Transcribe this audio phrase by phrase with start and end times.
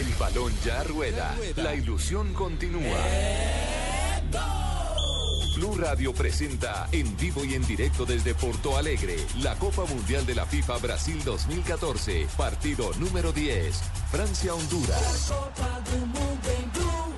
[0.00, 1.36] El balón ya rueda.
[1.56, 3.04] La ilusión continúa.
[5.56, 10.34] Blue Radio presenta en vivo y en directo desde Porto Alegre la Copa Mundial de
[10.34, 13.78] la FIFA Brasil 2014, partido número 10,
[14.10, 15.34] Francia-Honduras.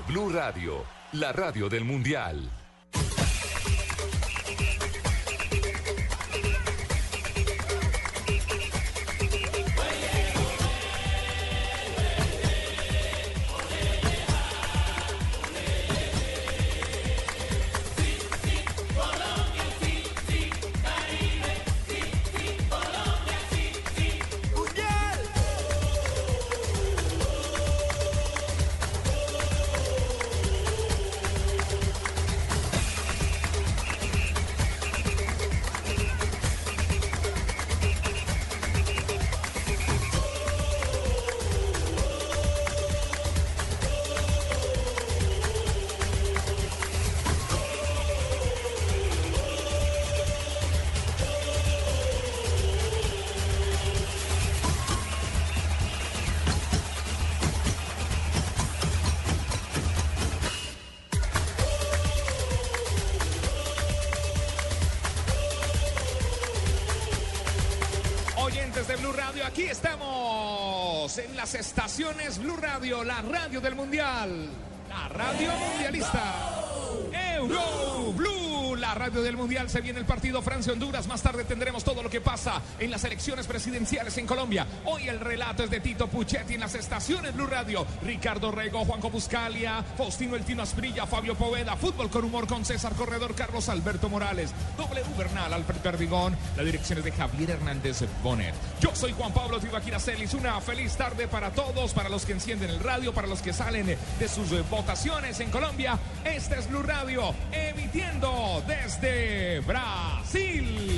[0.08, 2.61] Blue Radio, la radio del Mundial.
[75.40, 75.61] La
[79.02, 79.68] radio del Mundial.
[79.68, 81.08] Se viene el partido Francia-Honduras.
[81.08, 84.64] Más tarde tendremos todo lo que pasa en las elecciones presidenciales en Colombia.
[84.84, 87.84] Hoy el relato es de Tito Puchetti en las estaciones Blue Radio.
[88.04, 91.74] Ricardo Rego, Juanco Buscalia, Faustino El Tino Asprilla, Fabio Poveda.
[91.74, 94.52] Fútbol con humor con César Corredor, Carlos Alberto Morales.
[94.76, 96.36] W Bernal, Alfred Perdigón.
[96.56, 98.54] La dirección es de Javier Hernández Bonet.
[98.80, 100.32] Yo soy Juan Pablo Tibaquira Celis.
[100.34, 103.86] Una feliz tarde para todos, para los que encienden el radio, para los que salen
[103.86, 105.98] de sus votaciones en Colombia.
[106.24, 107.34] Este es Blue Radio,
[108.66, 110.91] desde Brasil.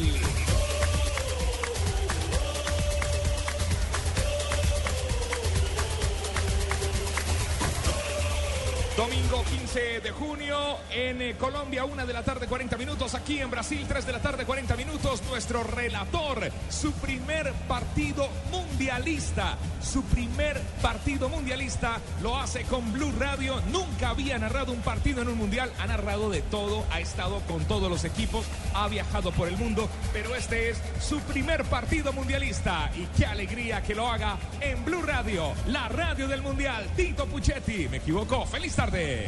[8.96, 10.56] Domingo 15 de junio
[10.92, 14.20] en eh, Colombia, una de la tarde 40 minutos, aquí en Brasil 3 de la
[14.20, 22.62] tarde 40 minutos, nuestro relator, su primer partido mundialista, su primer partido mundialista lo hace
[22.62, 26.84] con Blue Radio, nunca había narrado un partido en un mundial, ha narrado de todo,
[26.92, 31.18] ha estado con todos los equipos, ha viajado por el mundo, pero este es su
[31.18, 32.92] primer partido mundialista.
[32.94, 37.88] Y qué alegría que lo haga en Blue Radio, la radio del mundial, Tito Puchetti,
[37.88, 38.83] me equivoco, feliz tarde.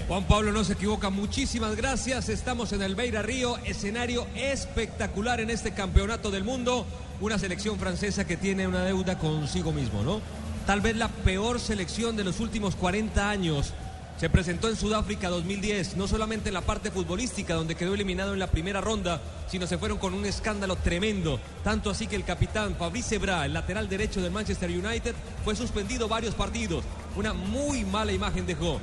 [0.07, 2.29] Juan Pablo no se equivoca, muchísimas gracias.
[2.29, 6.85] Estamos en el Beira Río, escenario espectacular en este campeonato del mundo.
[7.23, 10.21] Una selección francesa que tiene una deuda consigo mismo, ¿no?
[10.67, 13.73] Tal vez la peor selección de los últimos 40 años.
[14.19, 18.39] Se presentó en Sudáfrica 2010, no solamente en la parte futbolística, donde quedó eliminado en
[18.39, 21.41] la primera ronda, sino se fueron con un escándalo tremendo.
[21.65, 26.09] Tanto así que el capitán Fabrice Bra, el lateral derecho del Manchester United, fue suspendido
[26.09, 26.85] varios partidos.
[27.17, 28.81] Una muy mala imagen dejó.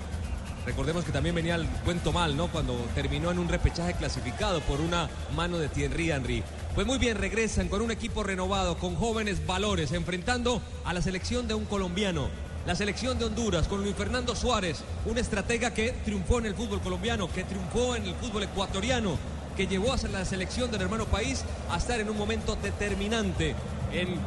[0.66, 2.47] Recordemos que también venía el cuento mal, ¿no?
[2.47, 6.44] Cuando terminó en un repechaje clasificado por una mano de Thierry Henry.
[6.74, 11.47] Pues muy bien, regresan con un equipo renovado, con jóvenes valores, enfrentando a la selección
[11.47, 12.29] de un colombiano.
[12.66, 16.79] La selección de Honduras con Luis Fernando Suárez, un estratega que triunfó en el fútbol
[16.79, 19.18] colombiano, que triunfó en el fútbol ecuatoriano,
[19.57, 23.53] que llevó a la selección del hermano país a estar en un momento determinante
[23.91, 24.18] en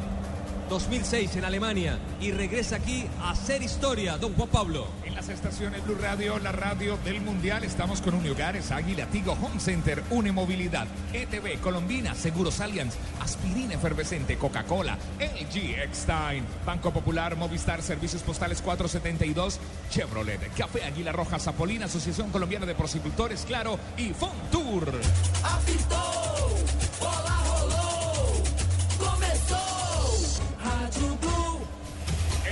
[0.69, 4.87] 2006 en Alemania y regresa aquí a hacer historia, don Juan Pablo.
[5.17, 10.03] Las estaciones Blue Radio, la radio del Mundial, estamos con Uniogares, Águila, Tigo, Home Center,
[10.11, 18.61] Unemovilidad, ETV, Colombina, Seguros Allianz, Aspirina Efervescente, Coca-Cola, LG, Eckstein, Banco Popular, Movistar, Servicios Postales
[18.61, 24.91] 472, Chevrolet, Café Águila Roja, Zapolina, Asociación Colombiana de Procicultores, Claro y Fontour.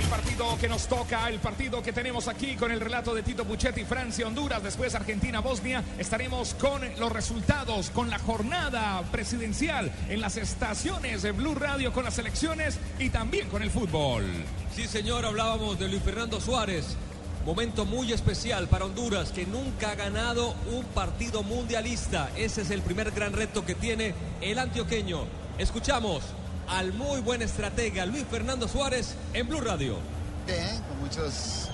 [0.06, 3.44] El partido que nos toca, el partido que tenemos aquí con el relato de Tito
[3.44, 5.82] Puchetti, Francia, Honduras, después Argentina, Bosnia.
[5.98, 12.04] Estaremos con los resultados, con la jornada presidencial en las estaciones de Blue Radio, con
[12.04, 14.24] las elecciones y también con el fútbol.
[14.72, 16.96] Sí, señor, hablábamos de Luis Fernando Suárez.
[17.44, 22.30] Momento muy especial para Honduras, que nunca ha ganado un partido mundialista.
[22.36, 25.24] Ese es el primer gran reto que tiene el antioqueño.
[25.58, 26.22] Escuchamos
[26.68, 29.98] al muy buen estratega Luis Fernando Suárez en Blue Radio.
[30.46, 31.68] Bien, con muchos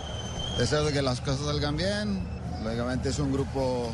[0.58, 2.26] deseos de que las cosas salgan bien.
[2.62, 3.92] Lógicamente es un grupo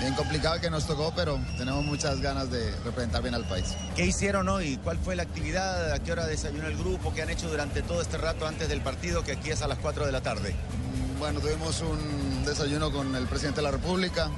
[0.00, 3.76] bien complicado que nos tocó, pero tenemos muchas ganas de representar bien al país.
[3.94, 4.78] ¿Qué hicieron hoy?
[4.82, 5.92] ¿Cuál fue la actividad?
[5.92, 7.12] ¿A qué hora desayunó el grupo?
[7.12, 9.78] ¿Qué han hecho durante todo este rato antes del partido, que aquí es a las
[9.78, 10.54] 4 de la tarde?
[10.54, 14.30] Mm, bueno, tuvimos un desayuno con el presidente de la República.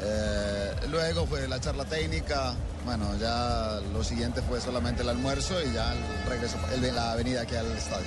[0.00, 2.54] Eh, luego fue la charla técnica.
[2.84, 7.42] Bueno, ya lo siguiente fue solamente el almuerzo y ya el regreso, el, la avenida
[7.42, 8.06] aquí al estadio.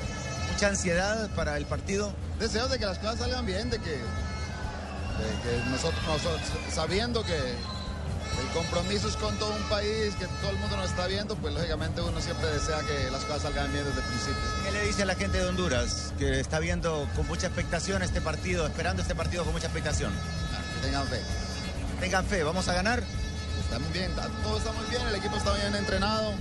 [0.52, 2.14] ¿Mucha ansiedad para el partido?
[2.40, 4.00] Deseo de que las cosas salgan bien, de que
[5.44, 6.42] que nosotros, nosotros,
[6.74, 11.06] sabiendo que el compromiso es con todo un país, que todo el mundo nos está
[11.08, 14.42] viendo, pues lógicamente uno siempre desea que las cosas salgan bien desde el principio.
[14.64, 18.22] ¿Qué le dice a la gente de Honduras que está viendo con mucha expectación este
[18.22, 20.12] partido, esperando este partido con mucha expectación?
[20.12, 21.20] que tengan fe.
[22.02, 23.04] Tengan fe, ¿vamos a ganar?
[23.64, 24.12] Está muy bien,
[24.44, 26.34] todo está muy bien, el equipo está bien entrenado.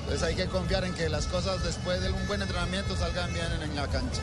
[0.00, 3.46] Entonces hay que confiar en que las cosas después de un buen entrenamiento salgan bien
[3.62, 4.20] en la cancha.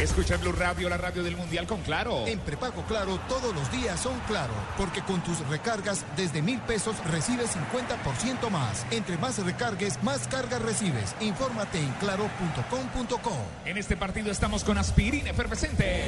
[0.00, 2.26] Escucha Blue Radio, la radio del Mundial con Claro.
[2.26, 6.96] En prepago Claro, todos los días son Claro, porque con tus recargas desde mil pesos
[7.10, 8.86] recibes 50% más.
[8.92, 11.14] Entre más recargues, más cargas recibes.
[11.20, 13.32] Infórmate en claro.com.co.
[13.66, 16.02] En este partido estamos con aspirina efervescente.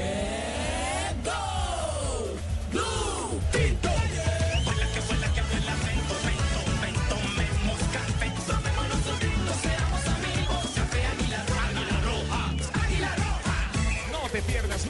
[1.23, 2.39] ¡Go!
[2.71, 3.10] ¡Blue!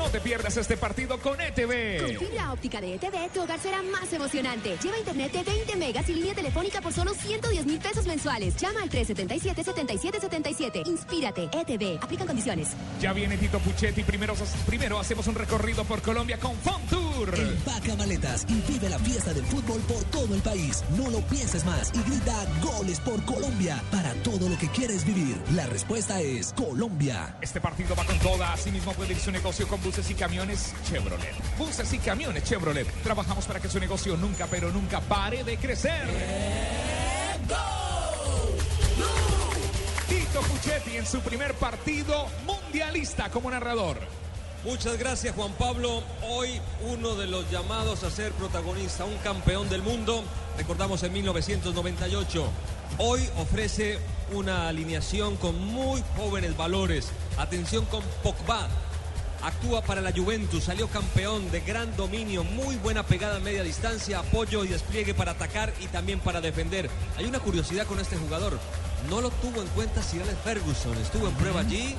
[0.01, 2.01] No te pierdas este partido con ETV.
[2.01, 4.79] Con fibra óptica de ETV, tu hogar será más emocionante.
[4.83, 8.57] Lleva internet de 20 megas y línea telefónica por solo 110 mil pesos mensuales.
[8.57, 10.87] Llama al 377-7777.
[10.87, 12.03] Inspírate, ETV.
[12.03, 12.69] Aplican condiciones.
[12.99, 14.03] Ya viene Tito Puchetti.
[14.03, 14.35] Primero,
[14.67, 17.39] primero hacemos un recorrido por Colombia con Fontour.
[17.39, 20.83] Empaca maletas y vive la fiesta del fútbol por todo el país.
[20.97, 23.83] No lo pienses más y grita goles por Colombia.
[23.91, 27.37] Para todo lo que quieres vivir, la respuesta es Colombia.
[27.43, 28.55] Este partido va con toda.
[28.55, 31.35] Asimismo puede ir su negocio con buses y camiones Chevrolet.
[31.59, 32.87] Buses y camiones Chevrolet.
[33.03, 36.07] Trabajamos para que su negocio nunca, pero nunca pare de crecer.
[40.09, 43.99] Tito Puchetti en su primer partido mundialista como narrador.
[44.63, 46.05] Muchas gracias Juan Pablo.
[46.23, 50.23] Hoy uno de los llamados a ser protagonista, un campeón del mundo,
[50.57, 52.47] recordamos en 1998.
[52.99, 53.99] Hoy ofrece
[54.33, 57.11] una alineación con muy jóvenes valores.
[57.39, 58.69] Atención con Pogba,
[59.43, 64.21] actúa para la Juventus, salió campeón de gran dominio, muy buena pegada a media distancia,
[64.21, 66.91] apoyo y despliegue para atacar y también para defender.
[67.17, 68.59] Hay una curiosidad con este jugador,
[69.09, 71.95] no lo tuvo en cuenta Sir Alex Ferguson, estuvo en prueba allí,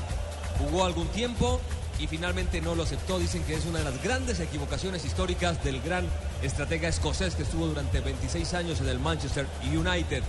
[0.58, 1.60] jugó algún tiempo
[2.00, 3.20] y finalmente no lo aceptó.
[3.20, 6.06] Dicen que es una de las grandes equivocaciones históricas del gran
[6.42, 10.24] estratega escocés que estuvo durante 26 años en el Manchester United.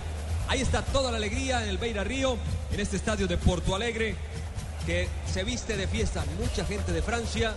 [0.47, 2.37] Ahí está toda la alegría en el Beira Río,
[2.71, 4.15] en este estadio de Porto Alegre
[4.85, 6.23] que se viste de fiesta.
[6.39, 7.53] Mucha gente de Francia.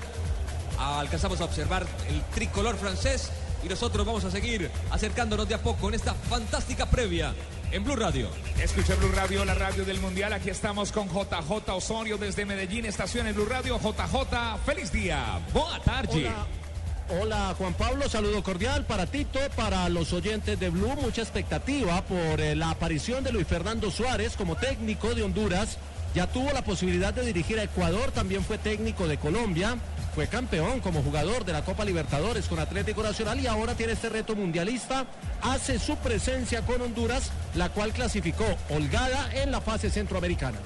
[0.79, 3.31] Alcanzamos a observar el tricolor francés
[3.65, 7.35] y nosotros vamos a seguir acercándonos de a poco en esta fantástica previa
[7.73, 8.29] en Blue Radio.
[8.63, 10.33] Escucha Blue Radio, la radio del Mundial.
[10.33, 13.79] Aquí estamos con JJ Osorio desde Medellín, estación en Blue Radio.
[13.79, 15.41] JJ, feliz día.
[15.53, 16.31] Buenas tarde.
[17.09, 17.55] Hola.
[17.57, 22.57] Juan Pablo, saludo cordial para Tito, para los oyentes de Blue, mucha expectativa por eh,
[22.57, 25.79] la aparición de Luis Fernando Suárez como técnico de Honduras
[26.17, 29.77] ya tuvo la posibilidad de dirigir a Ecuador, también fue técnico de Colombia,
[30.15, 34.09] fue campeón como jugador de la Copa Libertadores con Atlético Nacional y ahora tiene este
[34.09, 35.05] reto mundialista.
[35.43, 40.59] Hace su presencia con Honduras, la cual clasificó holgada en la fase centroamericana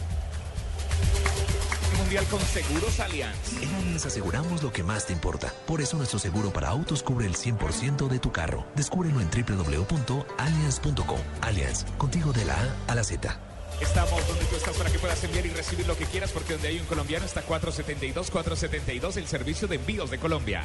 [1.98, 3.62] mundial con Seguros Allianz.
[3.62, 5.52] En Allianz aseguramos lo que más te importa.
[5.66, 8.64] Por eso nuestro seguro para autos cubre el 100% de tu carro.
[8.76, 11.20] Descúbrelo en www.allianz.com.
[11.40, 13.49] Allianz, contigo de la A a la Z.
[13.80, 16.68] Estamos donde tú estás para que puedas enviar y recibir lo que quieras, porque donde
[16.68, 20.62] hay un colombiano está 472, 472, el servicio de envíos de Colombia.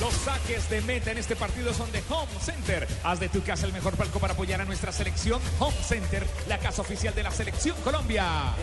[0.00, 2.86] Los saques de meta en este partido son de Home Center.
[3.02, 5.40] Haz de tu casa el mejor palco para apoyar a nuestra selección.
[5.58, 8.54] Home Center, la casa oficial de la selección Colombia.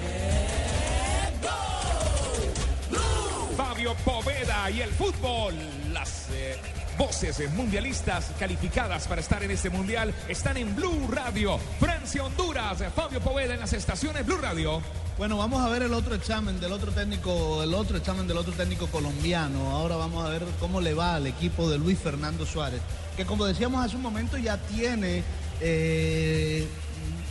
[3.58, 5.54] Fabio Poveda y el fútbol.
[5.92, 6.58] Las eh,
[6.98, 11.58] voces mundialistas calificadas para estar en este mundial están en Blue Radio.
[11.80, 14.82] Francia, Honduras, Fabio Poveda en las estaciones Blue Radio.
[15.18, 18.54] Bueno, vamos a ver el otro examen del otro técnico, el otro examen del otro
[18.54, 19.70] técnico colombiano.
[19.72, 22.82] Ahora vamos a ver cómo le va al equipo de Luis Fernando Suárez,
[23.16, 25.24] que como decíamos hace un momento ya tiene
[25.62, 26.68] eh,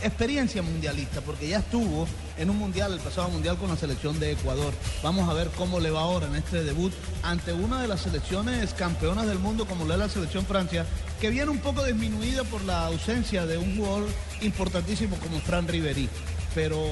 [0.03, 2.07] experiencia mundialista, porque ya estuvo
[2.37, 4.73] en un mundial, el pasado mundial con la selección de Ecuador.
[5.01, 6.93] Vamos a ver cómo le va ahora en este debut
[7.23, 10.85] ante una de las selecciones campeonas del mundo, como lo es la selección Francia,
[11.19, 14.07] que viene un poco disminuida por la ausencia de un jugador
[14.41, 16.09] importantísimo como Fran Riveri.
[16.53, 16.85] Pero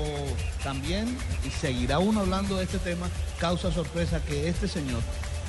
[0.64, 1.16] también,
[1.46, 3.08] y seguirá uno hablando de este tema,
[3.40, 5.02] causa sorpresa que este señor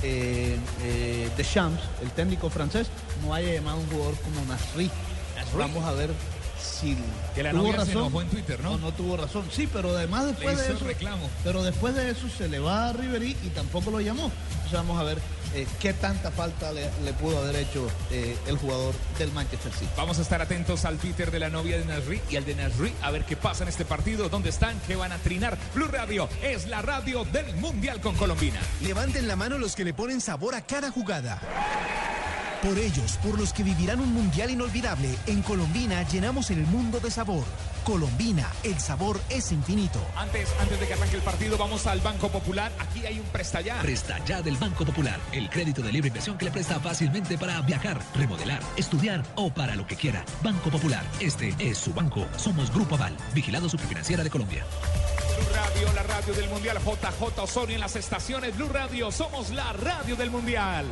[0.03, 2.87] eh, eh, Deschamps, el técnico francés,
[3.23, 4.91] no haya llamado a un jugador como Nasri.
[5.57, 6.09] Vamos a ver
[6.83, 6.97] si
[7.33, 8.71] Que la tuvo novia se razón enojó en Twitter, ¿no?
[8.73, 9.45] o no tuvo razón.
[9.51, 11.29] Sí, pero además después Le de eso, reclamo.
[11.43, 14.31] pero después de eso se le va a Ribery y tampoco lo llamó.
[14.51, 15.17] Entonces vamos a ver
[15.55, 19.89] eh, qué tanta falta le, le pudo haber hecho eh, el jugador del Manchester City.
[19.95, 22.93] Vamos a estar atentos al Twitter de la novia de Nasri y al de Nasri
[23.01, 25.57] a ver qué pasa en este partido, dónde están, qué van a trinar.
[25.75, 28.59] Blue Radio es la radio del Mundial con Colombina.
[28.81, 31.39] Levanten la mano los que le ponen sabor a cada jugada.
[32.63, 37.11] Por ellos, por los que vivirán un mundial inolvidable, en Colombina llenamos el mundo de
[37.11, 37.43] sabor.
[37.83, 39.99] Colombina, el sabor es infinito.
[40.15, 42.71] Antes, antes de que arranque el partido, vamos al Banco Popular.
[42.79, 43.81] Aquí hay un presta ya.
[43.81, 47.59] Presta ya del Banco Popular, el crédito de libre inversión que le presta fácilmente para
[47.63, 50.23] viajar, remodelar, estudiar o para lo que quiera.
[50.41, 52.25] Banco Popular, este es su banco.
[52.37, 54.63] Somos Grupo Aval, vigilado superfinanciera de Colombia.
[55.35, 56.77] Blue Radio, la radio del Mundial.
[56.77, 59.11] JJ Osorio en las estaciones Blue Radio.
[59.11, 60.85] Somos la radio del Mundial.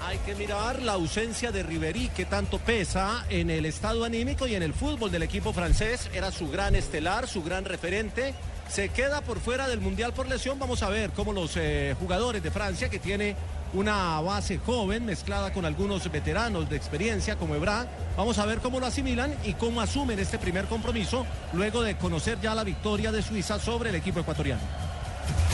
[0.00, 4.54] Hay que mirar la ausencia de Ribery que tanto pesa en el estado anímico y
[4.54, 6.08] en el fútbol del equipo francés.
[6.14, 8.34] Era su gran estelar, su gran referente.
[8.68, 10.58] Se queda por fuera del Mundial por lesión.
[10.58, 13.34] Vamos a ver cómo los eh, jugadores de Francia, que tiene
[13.74, 17.86] una base joven mezclada con algunos veteranos de experiencia como Ebra,
[18.16, 22.40] vamos a ver cómo lo asimilan y cómo asumen este primer compromiso luego de conocer
[22.40, 24.87] ya la victoria de Suiza sobre el equipo ecuatoriano.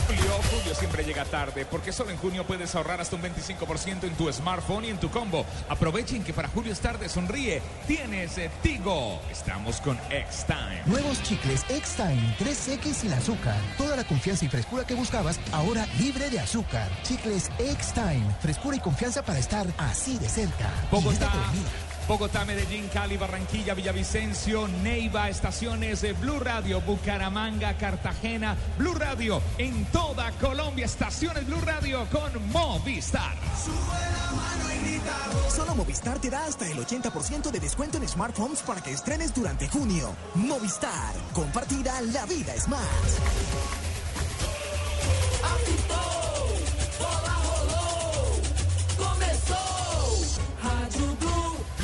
[0.07, 4.13] Julio, Julio siempre llega tarde porque solo en junio puedes ahorrar hasta un 25% en
[4.15, 5.45] tu smartphone y en tu combo.
[5.69, 7.61] Aprovechen que para Julio es tarde, sonríe.
[7.87, 9.19] Tienes eh, Tigo.
[9.31, 10.83] Estamos con X-Time.
[10.85, 13.57] Nuevos chicles X-Time 3X sin azúcar.
[13.77, 16.89] Toda la confianza y frescura que buscabas, ahora libre de azúcar.
[17.03, 18.25] Chicles X-Time.
[18.41, 20.69] Frescura y confianza para estar así de cerca.
[20.91, 21.84] Bogotá, Y.
[22.07, 29.85] Bogotá, Medellín, Cali, Barranquilla, Villavicencio, Neiva, estaciones de Blue Radio, Bucaramanga, Cartagena, Blue Radio, en
[29.85, 33.35] toda Colombia, estaciones Blue Radio con Movistar.
[35.49, 39.67] Solo Movistar te da hasta el 80% de descuento en smartphones para que estrenes durante
[39.67, 40.15] junio.
[40.35, 43.84] Movistar, compartida, la vida es más.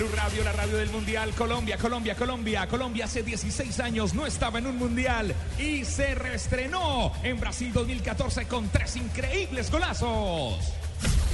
[0.01, 2.65] Blue Radio, la radio del Mundial, Colombia, Colombia, Colombia.
[2.65, 8.47] Colombia hace 16 años no estaba en un Mundial y se reestrenó en Brasil 2014
[8.47, 10.57] con tres increíbles golazos.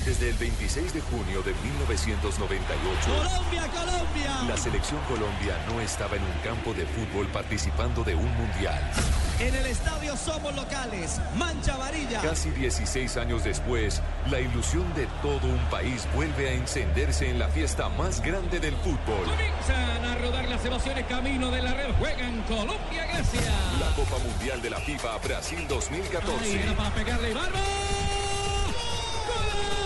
[0.06, 2.68] Desde el 26 de junio de 1998,
[3.06, 4.44] Colombia, Colombia.
[4.50, 8.84] la selección Colombia no estaba en un campo de fútbol participando de un mundial.
[9.40, 11.22] En el estadio somos locales.
[11.36, 12.22] Mancha varilla.
[12.22, 14.02] Casi 16 años después,
[14.32, 18.74] la ilusión de todo un país vuelve a encenderse en la fiesta más grande del
[18.78, 19.26] fútbol.
[19.26, 21.92] Comienzan a rodar las emociones camino de la red.
[22.00, 23.42] Juegan Colombia-Grecia.
[23.80, 26.44] La Copa Mundial de la FIFA Brasil 2014.
[26.44, 27.60] Ahí era para pegarle Barba.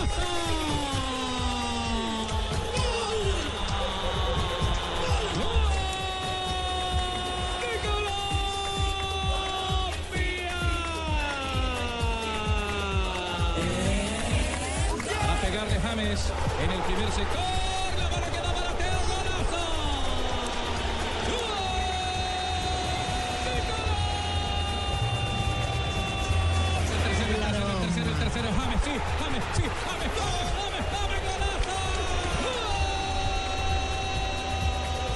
[0.04, 0.71] A
[16.12, 17.96] James, James, James, James,
[19.08, 19.62] golazo.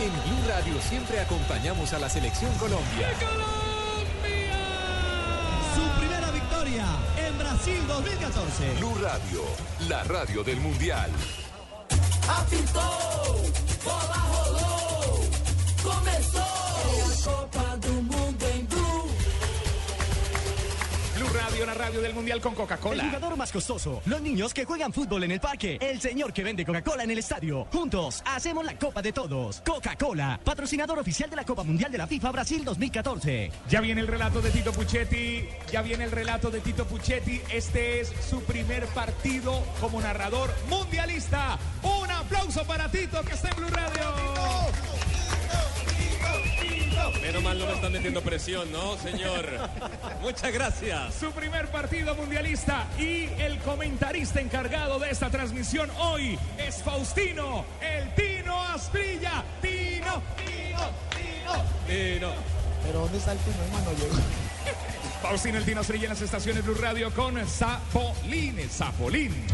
[0.01, 3.09] En Blue Radio siempre acompañamos a la selección Colombia.
[7.47, 8.65] Brasil 2014.
[8.79, 9.45] Blue Radio,
[9.89, 11.09] la radio del Mundial.
[12.27, 13.53] Apitou,
[13.85, 15.25] bola rolou,
[15.81, 16.46] começou.
[21.57, 23.05] Radio, la radio del Mundial con El Coca-Cola.
[23.05, 24.03] jugador más costoso.
[24.05, 25.79] Los niños que juegan fútbol en el parque.
[25.81, 27.67] El señor que vende Coca-Cola en el estadio.
[27.73, 29.63] Juntos hacemos la Copa de Todos.
[29.65, 33.51] Coca-Cola, patrocinador oficial de la Copa Mundial de la FIFA Brasil 2014.
[33.71, 37.41] Ya viene el relato de Tito Puchetti, ya viene el relato de Tito Puchetti.
[37.51, 41.59] Este es su primer partido como narrador mundialista.
[41.83, 44.86] Un aplauso para Tito que está en Blue Radio.
[47.21, 49.47] Menos mal no me están metiendo presión, ¿no, señor?
[50.21, 51.15] Muchas gracias.
[51.15, 58.15] Su primer partido mundialista y el comentarista encargado de esta transmisión hoy es Faustino, el
[58.15, 59.45] Tino Asprilla.
[59.61, 61.53] Tino, Tino, Tino.
[61.87, 62.33] Tino.
[62.85, 63.91] Pero ¿dónde está el Tino, hermano?
[65.23, 69.47] Faustino, el Tino Asprilla en las estaciones Blue Radio con Zapolín, el Zapolín.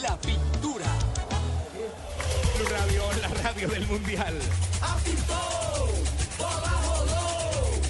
[0.00, 0.43] La pintura.
[2.54, 4.34] Blue Radio, la radio del Mundial.
[4.80, 5.88] Apitou,
[6.38, 7.80] bola rolou,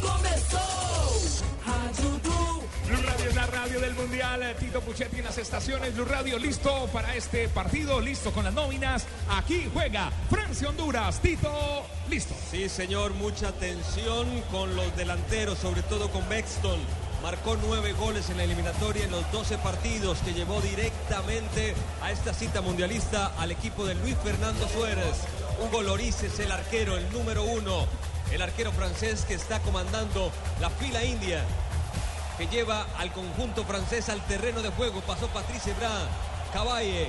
[0.00, 1.44] começou.
[1.64, 2.62] Rádio Blue.
[2.86, 6.88] Blue Radio es la radio del Mundial, Tito Puchetti en las estaciones Blue Radio, listo
[6.92, 9.06] para este partido, listo con las nóminas.
[9.30, 11.20] Aquí juega Francia-Honduras.
[11.20, 12.34] Tito, listo.
[12.50, 16.80] Sí, señor, mucha tensión con los delanteros, sobre todo con Bexton.
[17.22, 22.32] Marcó nueve goles en la eliminatoria en los 12 partidos que llevó directamente a esta
[22.32, 25.24] cita mundialista al equipo de Luis Fernando Suárez.
[25.60, 27.86] Hugo Loris es el arquero, el número uno,
[28.30, 31.44] el arquero francés que está comandando la fila india
[32.38, 35.00] que lleva al conjunto francés al terreno de juego.
[35.00, 35.90] Pasó Patrice Bra,
[36.52, 37.08] Caballe.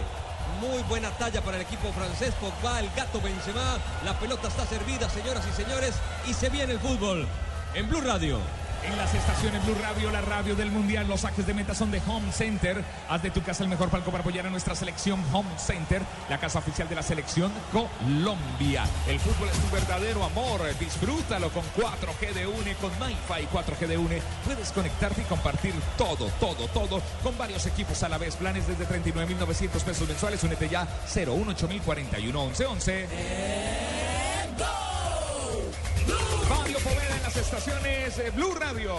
[0.60, 2.34] Muy buena talla para el equipo francés.
[2.42, 3.78] Pogba, el gato Benzema.
[4.04, 5.94] La pelota está servida, señoras y señores.
[6.28, 7.28] Y se viene el fútbol
[7.76, 8.40] en Blue Radio.
[8.84, 12.02] En las estaciones Blue Radio, la radio del Mundial, los saques de meta son de
[12.08, 12.84] Home Center.
[13.10, 16.40] Haz de tu casa el mejor palco para apoyar a nuestra selección Home Center, la
[16.40, 18.86] casa oficial de la selección Colombia.
[19.08, 20.62] El fútbol es tu verdadero amor.
[20.80, 24.22] Disfrútalo con 4G de UNE, con MyFi 4G de UNE.
[24.46, 28.36] Puedes conectarte y compartir todo, todo, todo con varios equipos a la vez.
[28.38, 30.44] Planes desde 39.900 pesos mensuales.
[30.44, 34.30] Únete ya 018041 1111.
[36.10, 36.39] Fabio
[36.84, 38.96] Poveda en las estaciones eh, Blue Radio.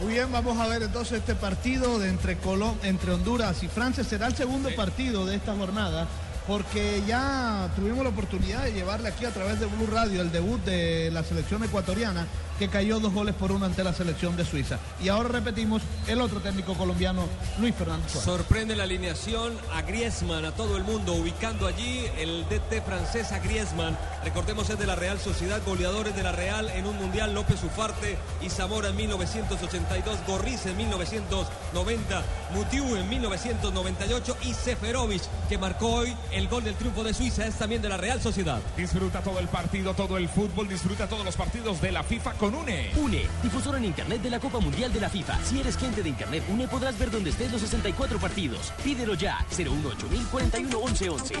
[0.00, 4.04] Muy bien, vamos a ver entonces este partido de entre, Colom entre Honduras y Francia.
[4.04, 6.06] Será el segundo partido de esta jornada
[6.46, 10.62] porque ya tuvimos la oportunidad de llevarle aquí a través de Blue Radio el debut
[10.64, 12.26] de la selección ecuatoriana
[12.58, 14.78] que cayó dos goles por uno ante la selección de Suiza.
[15.02, 17.28] Y ahora repetimos el otro técnico colombiano,
[17.60, 18.24] Luis Fernando Suárez.
[18.24, 23.40] Sorprende la alineación a Griezmann, a todo el mundo, ubicando allí el DT francés a
[23.40, 23.96] Griezmann.
[24.24, 28.16] Recordemos es de la Real Sociedad, goleadores de la Real en un Mundial, López Ufarte
[28.40, 32.22] y Zamora en 1982, Gorriz en 1990,
[32.54, 37.54] Mutiu en 1998 y Seferovic, que marcó hoy el gol del triunfo de Suiza, es
[37.54, 38.60] también de la Real Sociedad.
[38.76, 42.54] Disfruta todo el partido, todo el fútbol, disfruta todos los partidos de la FIFA con
[42.54, 42.92] UNE.
[42.96, 45.38] UNE, difusor en Internet de la Copa Mundial de la FIFA.
[45.44, 48.72] Si eres cliente de Internet UNE podrás ver donde estés los 64 partidos.
[48.84, 51.34] Pídelo ya, 018 41 11 11.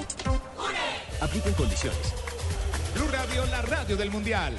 [1.20, 2.14] Aplica en condiciones.
[2.94, 4.54] Blue Radio, la radio del Mundial.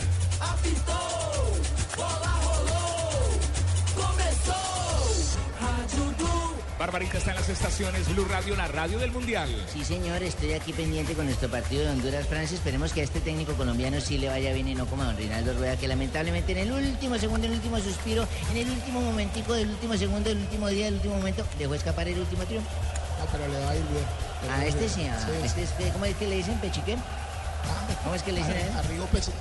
[6.80, 9.50] Barbarita está en las estaciones Blue Radio, la radio del Mundial.
[9.74, 12.56] Sí, señor, estoy aquí pendiente con nuestro partido de Honduras-Francia.
[12.56, 15.18] Esperemos que a este técnico colombiano sí le vaya bien y no como a don
[15.18, 19.02] Rinaldo Rueda, que lamentablemente en el último segundo, en el último suspiro, en el último
[19.02, 22.70] momentico del último segundo, del último día, del último momento, dejó escapar el último triunfo.
[23.20, 24.52] No, pero le va a ir bien.
[24.52, 25.12] A este bien.
[25.18, 26.96] sí, este es, que- ¿cómo es que le dicen pechique?
[28.04, 28.88] ¿Cómo es que le dicen a él?
[29.12, 29.32] Pechi-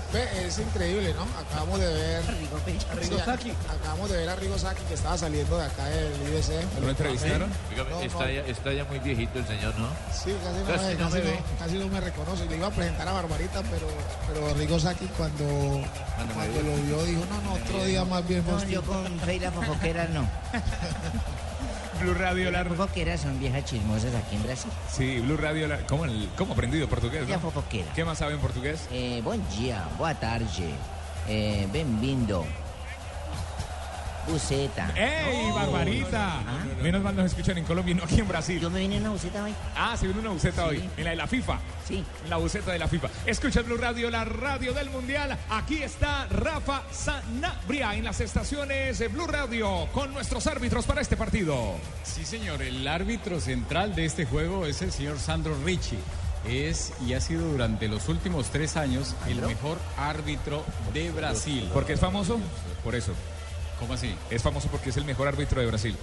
[0.47, 1.23] es increíble, ¿no?
[1.41, 2.23] Acabamos de ver.
[2.65, 3.53] Pechi- Sí, Saki.
[3.69, 6.81] Acabamos de ver a Arrigo Saki que estaba saliendo de acá del IBC.
[6.81, 7.51] ¿Lo entrevistaron?
[7.71, 8.31] Dígame, No, está, no.
[8.31, 9.89] Ya, está ya muy viejito el señor, ¿no?
[10.13, 12.47] Sí, casi no, Casi me, no casi me casi no me reconoce.
[12.47, 13.87] Le iba a presentar a Barbarita, pero,
[14.29, 15.45] pero Arrigo Saki cuando,
[16.35, 18.45] cuando lo vio dijo, no, no, otro día más bien.
[18.45, 18.73] No, Faustino".
[18.73, 20.23] yo con Feira Fofoqueras no.
[22.01, 24.71] Blue Radio, la Las fofoqueras son viejas chismosas aquí en Brasil.
[24.91, 25.79] Sí, Blue Radio, la...
[25.87, 27.29] ¿cómo, el- cómo aprendido portugués?
[27.29, 27.43] La no?
[27.43, 27.93] fofoquera.
[27.95, 28.87] ¿Qué más sabe en portugués?
[28.93, 30.47] Eh, bom dia, boa tarde,
[31.29, 32.45] eh, bem-vindo.
[34.29, 34.93] Buceta.
[34.97, 35.51] ¡Ey.
[35.53, 36.41] Barbarita!
[36.83, 38.61] Menos mal nos escuchan en Colombia y no aquí en Brasil.
[38.61, 39.55] Yo me vine en una buceta hoy.
[39.77, 41.59] Ah, se vino una buceta hoy, en la de la FIFA.
[41.87, 42.05] Sí.
[42.25, 43.09] En la buceta de la FIFA.
[43.25, 45.37] Escucha Blue Radio, la radio del Mundial.
[45.51, 51.17] Aquí está Rafa Sanabria en las estaciones de Blue Radio con nuestros árbitros para este
[51.17, 51.75] partido.
[52.03, 55.99] Sí, señor, el árbitro central de este juego es el señor Sandro Ricci.
[56.49, 61.69] Es y ha sido durante los últimos tres años el mejor árbitro de Brasil.
[61.73, 62.39] ¿Por qué es famoso?
[62.85, 63.13] Por eso.
[63.79, 64.15] ¿Cómo así?
[64.31, 65.97] Es famoso porque es el mejor árbitro de Brasil.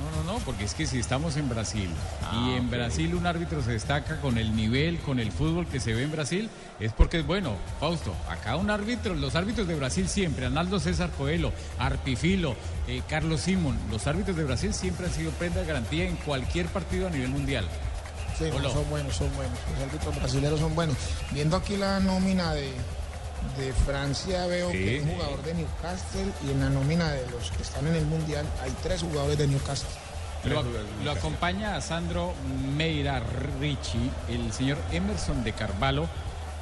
[0.00, 1.90] No, no, no, porque es que si estamos en Brasil
[2.22, 2.70] Ah, y en.
[2.70, 6.10] Brasil un árbitro se destaca con el nivel, con el fútbol que se ve en
[6.10, 6.48] Brasil,
[6.80, 7.54] es porque es bueno.
[7.80, 12.56] Fausto, acá un árbitro, los árbitros de Brasil siempre, Arnaldo César Coelho, Arpifilo,
[12.88, 16.66] eh, Carlos Simón, los árbitros de Brasil siempre han sido prenda de garantía en cualquier
[16.66, 17.66] partido a nivel mundial.
[18.38, 19.58] Sí, son buenos, son buenos.
[19.74, 20.96] Los árbitros brasileños son buenos.
[21.30, 22.72] Viendo aquí la nómina de,
[23.56, 24.78] de Francia, veo Sí.
[24.78, 27.94] que hay un jugador de Newcastle y en la nómina de los que están en
[27.96, 29.88] el Mundial hay tres jugadores de Newcastle.
[30.44, 30.62] Lo,
[31.04, 32.32] lo acompaña a Sandro
[32.76, 33.22] Meira
[33.60, 36.08] Ricci, el señor Emerson de Carvalho,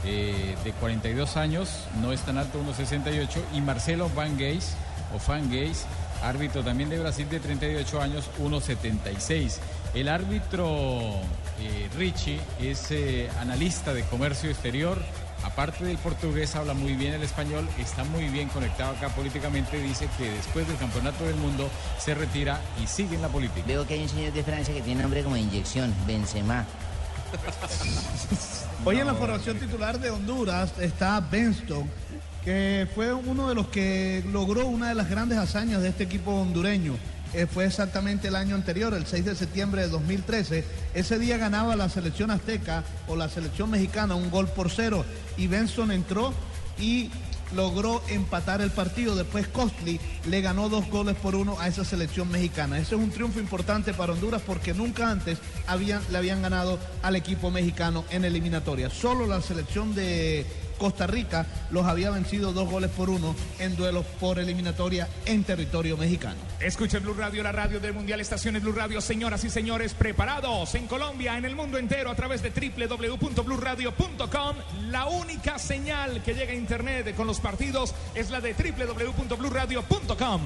[0.04, 1.68] eh, de 42 años,
[2.00, 4.74] no es tan alto, 1,68, y Marcelo Van Geis,
[5.14, 5.84] o Van Geis,
[6.22, 9.58] árbitro también de Brasil de 38 años, 1,76.
[9.94, 11.12] El árbitro
[11.60, 14.98] eh, Ricci es eh, analista de comercio exterior,
[15.42, 20.08] aparte del portugués, habla muy bien el español, está muy bien conectado acá políticamente, dice
[20.18, 23.66] que después del Campeonato del Mundo se retira y sigue en la política.
[23.66, 26.66] Veo que hay un señor de Francia que tiene nombre como inyección, Benzema.
[28.84, 31.88] Hoy en la formación titular de Honduras está Benston,
[32.44, 36.32] que fue uno de los que logró una de las grandes hazañas de este equipo
[36.32, 36.94] hondureño.
[37.34, 40.64] Eh, fue exactamente el año anterior, el 6 de septiembre de 2013.
[40.94, 45.04] Ese día ganaba la selección azteca o la selección mexicana un gol por cero
[45.36, 46.32] y Benson entró
[46.78, 47.10] y
[47.54, 49.14] logró empatar el partido.
[49.14, 52.78] Después Costly le ganó dos goles por uno a esa selección mexicana.
[52.78, 55.38] Ese es un triunfo importante para Honduras porque nunca antes
[56.10, 58.90] le habían ganado al equipo mexicano en eliminatoria.
[58.90, 60.46] Solo la selección de
[60.78, 65.96] Costa Rica los había vencido dos goles por uno en duelos por eliminatoria en territorio
[65.96, 66.36] mexicano.
[66.60, 70.86] Escuchen Blue Radio, la radio del Mundial, estaciones Blue Radio, señoras y señores, preparados en
[70.86, 74.56] Colombia, en el mundo entero, a través de www.bluradio.com.
[74.90, 80.42] La única señal que llega a internet con los partidos es la de www.bluradio.com.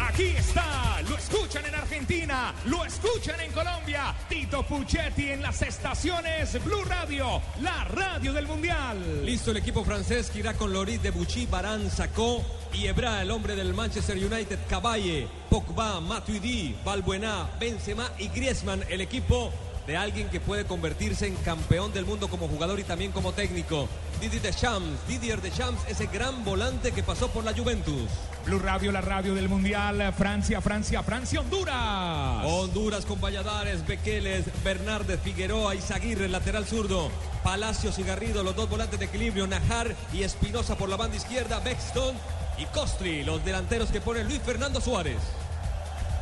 [0.00, 2.21] Aquí está, lo escuchan en Argentina,
[2.66, 4.14] lo escuchan en Colombia.
[4.28, 9.24] Tito Puchetti en las estaciones Blue Radio, la radio del Mundial.
[9.24, 13.30] Listo el equipo francés que irá con Loris de Buchy, Barán, Sacó y Ebra, el
[13.30, 19.52] hombre del Manchester United, Caballe, Pogba, Matuidi, Balbuena, Benzema y Griezmann, el equipo
[19.86, 23.88] de alguien que puede convertirse en campeón del mundo como jugador y también como técnico.
[24.22, 28.08] Didier Deschamps, Didier Deschamps, ese gran volante que pasó por la Juventus.
[28.46, 32.44] Blue Radio, la radio del Mundial, Francia, Francia, Francia, Honduras.
[32.46, 37.10] Honduras con Valladares, Bequeles, Bernárdez, Figueroa, Izaguirre, lateral zurdo.
[37.42, 39.48] Palacios y Garrido, los dos volantes de equilibrio.
[39.48, 41.58] Najar y Espinosa por la banda izquierda.
[41.58, 42.14] Bexton
[42.58, 45.18] y Costri, los delanteros que pone Luis Fernando Suárez.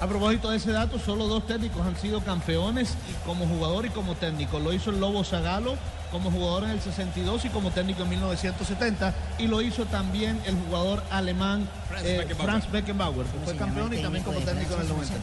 [0.00, 2.94] A propósito de ese dato, solo dos técnicos han sido campeones
[3.26, 4.58] como jugador y como técnico.
[4.58, 5.76] Lo hizo el Lobo Zagalo
[6.10, 9.14] como jugador en el 62 y como técnico en 1970.
[9.38, 12.50] Y lo hizo también el jugador alemán Franz eh, Beckenbauer.
[12.50, 15.14] Franz Beckenbauer, que fue campeón y también como técnico en el 90.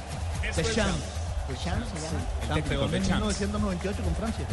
[0.55, 1.27] Deschamps.
[1.47, 2.19] Deschamps se llama.
[2.47, 4.45] Campeón en 1998 con Francia.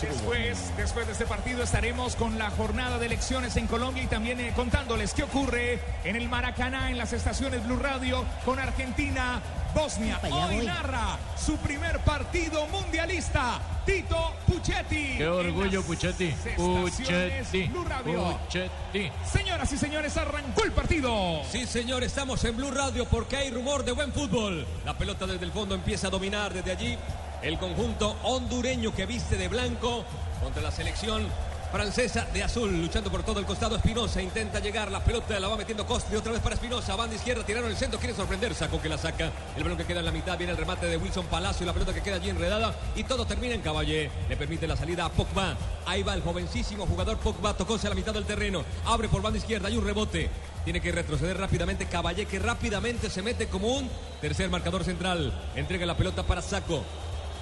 [0.00, 4.38] Después, después de este partido estaremos con la jornada de elecciones en Colombia y también
[4.40, 9.40] eh, contándoles qué ocurre en el Maracaná, en las estaciones Blue Radio, con Argentina,
[9.74, 10.20] Bosnia.
[10.30, 15.16] Hoy narra su primer partido mundialista, Tito Puchetti.
[15.18, 16.34] Qué orgullo, Puchetti.
[16.56, 17.64] Puchetti.
[17.64, 18.38] Blue Radio.
[18.38, 19.10] Puchetti.
[19.30, 21.42] Señoras y señores, arrancó el partido.
[21.50, 24.66] Sí, señor, estamos en Blue Radio porque hay rumor de buen fútbol.
[24.84, 26.98] La pelota desde el fondo empieza a dominar desde allí
[27.42, 30.04] el conjunto hondureño que viste de blanco
[30.42, 31.26] contra la selección
[31.70, 33.76] francesa de azul, luchando por todo el costado.
[33.76, 37.44] Espinosa intenta llegar, la pelota la va metiendo Costri otra vez para Espinosa, banda izquierda,
[37.44, 39.30] tiraron el centro, quiere sorprender, Saco que la saca.
[39.56, 41.92] El balón que queda en la mitad, viene el remate de Wilson Palacio, la pelota
[41.92, 44.10] que queda allí enredada y todo termina en Caballé.
[44.28, 45.56] Le permite la salida a Pogba.
[45.86, 49.38] Ahí va el jovencísimo jugador Pogba, tocóse a la mitad del terreno, abre por banda
[49.38, 50.30] izquierda, hay un rebote.
[50.64, 53.88] Tiene que retroceder rápidamente Caballé, que rápidamente se mete como un
[54.20, 55.32] tercer marcador central.
[55.54, 56.82] Entrega la pelota para Saco.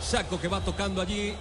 [0.01, 1.35] Saco que va tocando allí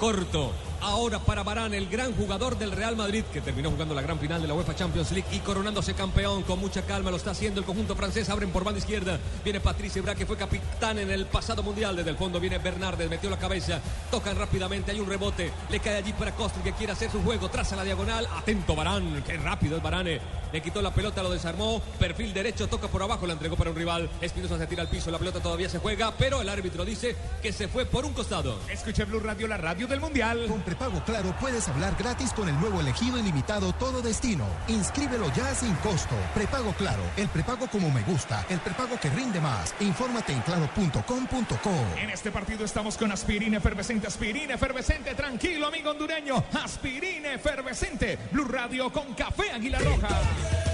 [0.00, 0.52] corto.
[0.82, 4.42] Ahora para Barán, el gran jugador del Real Madrid, que terminó jugando la gran final
[4.42, 7.12] de la UEFA Champions League y coronándose campeón con mucha calma.
[7.12, 8.28] Lo está haciendo el conjunto francés.
[8.28, 9.20] Abren por banda izquierda.
[9.44, 11.94] Viene Patrice Ebra, que fue capitán en el pasado mundial.
[11.94, 13.80] Desde el fondo viene Bernardes, metió la cabeza.
[14.10, 15.52] Tocan rápidamente, hay un rebote.
[15.70, 17.48] Le cae allí para Costri, que quiere hacer su juego.
[17.48, 18.26] Traza la diagonal.
[18.36, 20.20] Atento Barán, qué rápido es Barane.
[20.52, 21.80] Le quitó la pelota, lo desarmó.
[21.98, 24.10] Perfil derecho, toca por abajo, la entregó para un rival.
[24.20, 27.52] Espinosa se tira al piso, la pelota todavía se juega, pero el árbitro dice que
[27.52, 28.58] se fue por un costado.
[28.68, 30.46] Escuche Blue Radio, la radio del Mundial.
[30.72, 34.46] Prepago claro puedes hablar gratis con el nuevo elegido ilimitado Todo Destino.
[34.68, 36.14] Inscríbelo ya sin costo.
[36.34, 39.74] Prepago claro, el prepago como me gusta, el prepago que rinde más.
[39.80, 41.74] Infórmate en claro.com.co.
[41.98, 48.46] En este partido estamos con aspirina efervescente, aspirina efervescente, tranquilo amigo hondureño, aspirina efervescente, Blue
[48.46, 50.71] Radio con café Águila Roja.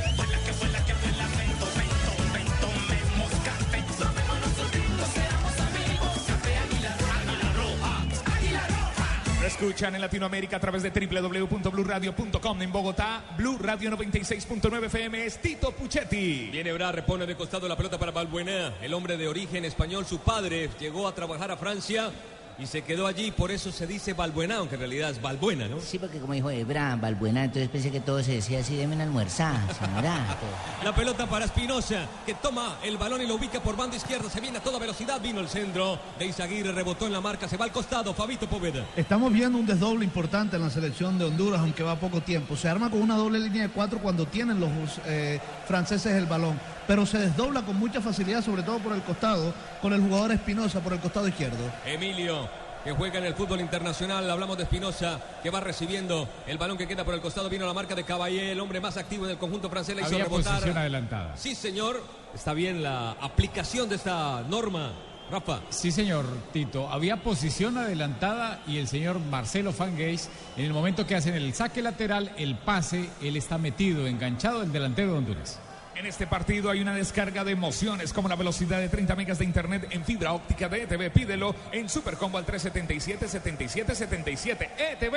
[9.48, 15.72] Escuchan en Latinoamérica a través de www.bluradio.com en Bogotá, Blue Radio 96.9 FM es Tito
[15.72, 16.50] Puchetti.
[16.52, 20.04] Viene Bra, repone de costado la pelota para Balbuena, el hombre de origen español.
[20.04, 22.10] Su padre llegó a trabajar a Francia
[22.58, 25.80] y se quedó allí, por eso se dice Balbuena, aunque en realidad es Balbuena, ¿no?
[25.80, 29.60] Sí, porque como dijo Ebra, Balbuena, entonces pensé que todo se decía así, deben almorzar,
[29.74, 30.36] señora.
[30.84, 34.28] La pelota para Espinosa, que toma el balón y lo ubica por banda izquierda.
[34.28, 37.56] Se viene a toda velocidad, vino el centro de Izaguirre, rebotó en la marca, se
[37.56, 38.84] va al costado, Fabito Poveda.
[38.96, 42.56] Estamos viendo un desdoble importante en la selección de Honduras, aunque va poco tiempo.
[42.56, 44.70] Se arma con una doble línea de cuatro cuando tienen los
[45.06, 49.52] eh, franceses el balón, pero se desdobla con mucha facilidad, sobre todo por el costado,
[49.82, 51.58] con el jugador Espinosa por el costado izquierdo.
[51.84, 52.47] Emilio,
[52.88, 54.30] que juega en el fútbol internacional.
[54.30, 57.50] Hablamos de Espinosa, que va recibiendo el balón que queda por el costado.
[57.50, 59.94] Vino la marca de Caballé, el hombre más activo en el conjunto francés.
[59.94, 60.54] La hizo Había rebotar.
[60.54, 61.36] posición adelantada.
[61.36, 62.02] Sí, señor.
[62.34, 64.92] Está bien la aplicación de esta norma.
[65.30, 65.60] Rafa.
[65.68, 66.24] Sí, señor
[66.54, 66.88] Tito.
[66.90, 71.82] Había posición adelantada y el señor Marcelo Fangeis, en el momento que hacen el saque
[71.82, 75.60] lateral, el pase, él está metido, enganchado el delantero de Honduras.
[75.98, 79.44] En este partido hay una descarga de emociones como la velocidad de 30 megas de
[79.44, 81.10] internet en fibra óptica de ETV.
[81.10, 84.68] Pídelo en Supercombo al 377-7777.
[84.78, 85.16] ETV.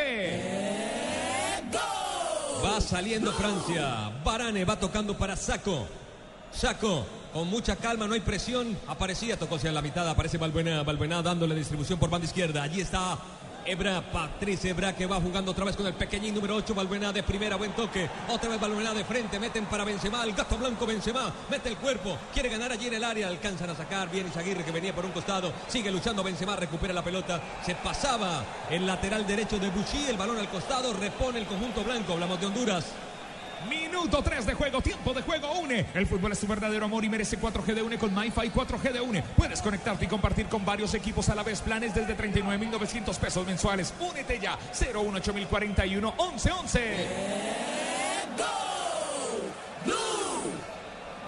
[2.65, 4.09] Va saliendo Francia.
[4.25, 5.87] Barane va tocando para Saco.
[6.51, 8.75] Saco, con mucha calma, no hay presión.
[8.87, 10.09] Aparecía, tocó hacia la mitad.
[10.09, 10.81] Aparece Balbuena.
[10.81, 12.63] Balbuena dándole distribución por banda izquierda.
[12.63, 13.19] Allí está
[13.65, 17.23] Ebra, Patricia Ebra que va jugando otra vez con el pequeñín número 8, Balbuena de
[17.23, 21.31] primera, buen toque, otra vez Balbuena de frente, meten para Benzema, el gato blanco Benzema,
[21.49, 24.71] mete el cuerpo, quiere ganar allí en el área, alcanzan a sacar, bien Izaguirre que
[24.71, 29.59] venía por un costado, sigue luchando Benzema, recupera la pelota, se pasaba el lateral derecho
[29.59, 32.85] de Buchy, el balón al costado, repone el conjunto blanco, hablamos de Honduras.
[33.69, 35.85] Minuto 3 de juego, tiempo de juego, une.
[35.93, 39.01] El fútbol es tu verdadero amor y merece 4G de une con MyFi 4G de
[39.01, 39.23] une.
[39.35, 41.61] Puedes conectarte y compartir con varios equipos a la vez.
[41.61, 43.93] Planes desde 39.900 pesos mensuales.
[43.99, 44.57] Únete ya.
[44.71, 48.01] 018041 1111.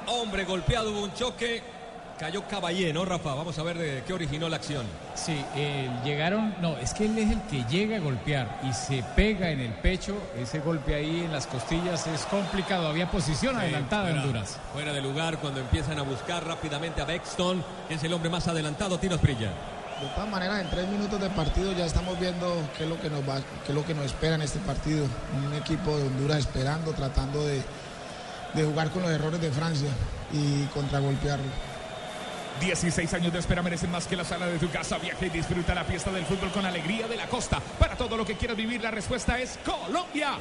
[0.07, 1.72] Hombre golpeado, hubo un choque.
[2.19, 3.33] Cayó Caballé, ¿no, Rafa?
[3.33, 4.85] Vamos a ver de qué originó la acción.
[5.15, 9.03] Sí, eh, llegaron, no, es que él es el que llega a golpear y se
[9.15, 10.15] pega en el pecho.
[10.39, 12.87] Ese golpe ahí en las costillas es complicado.
[12.87, 14.57] Había posición Sí, adelantada en fuera- Honduras.
[14.73, 18.47] Fuera de lugar cuando empiezan a buscar rápidamente a Bexton, que es el hombre más
[18.47, 19.49] adelantado, Tino Sprilla.
[19.99, 23.09] De todas maneras, en tres minutos de partido ya estamos viendo qué es lo que
[23.09, 25.05] nos va, qué es lo que nos espera en este partido.
[25.45, 27.61] Un equipo de Honduras esperando, tratando de,
[28.53, 29.89] de jugar con los errores de Francia
[30.31, 31.72] y contragolpearlo.
[32.59, 34.97] 16 años de espera merecen más que la sala de tu casa.
[34.97, 37.59] Viaja y disfruta la fiesta del fútbol con alegría de la costa.
[37.79, 40.37] Para todo lo que quieras vivir, la respuesta es Colombia.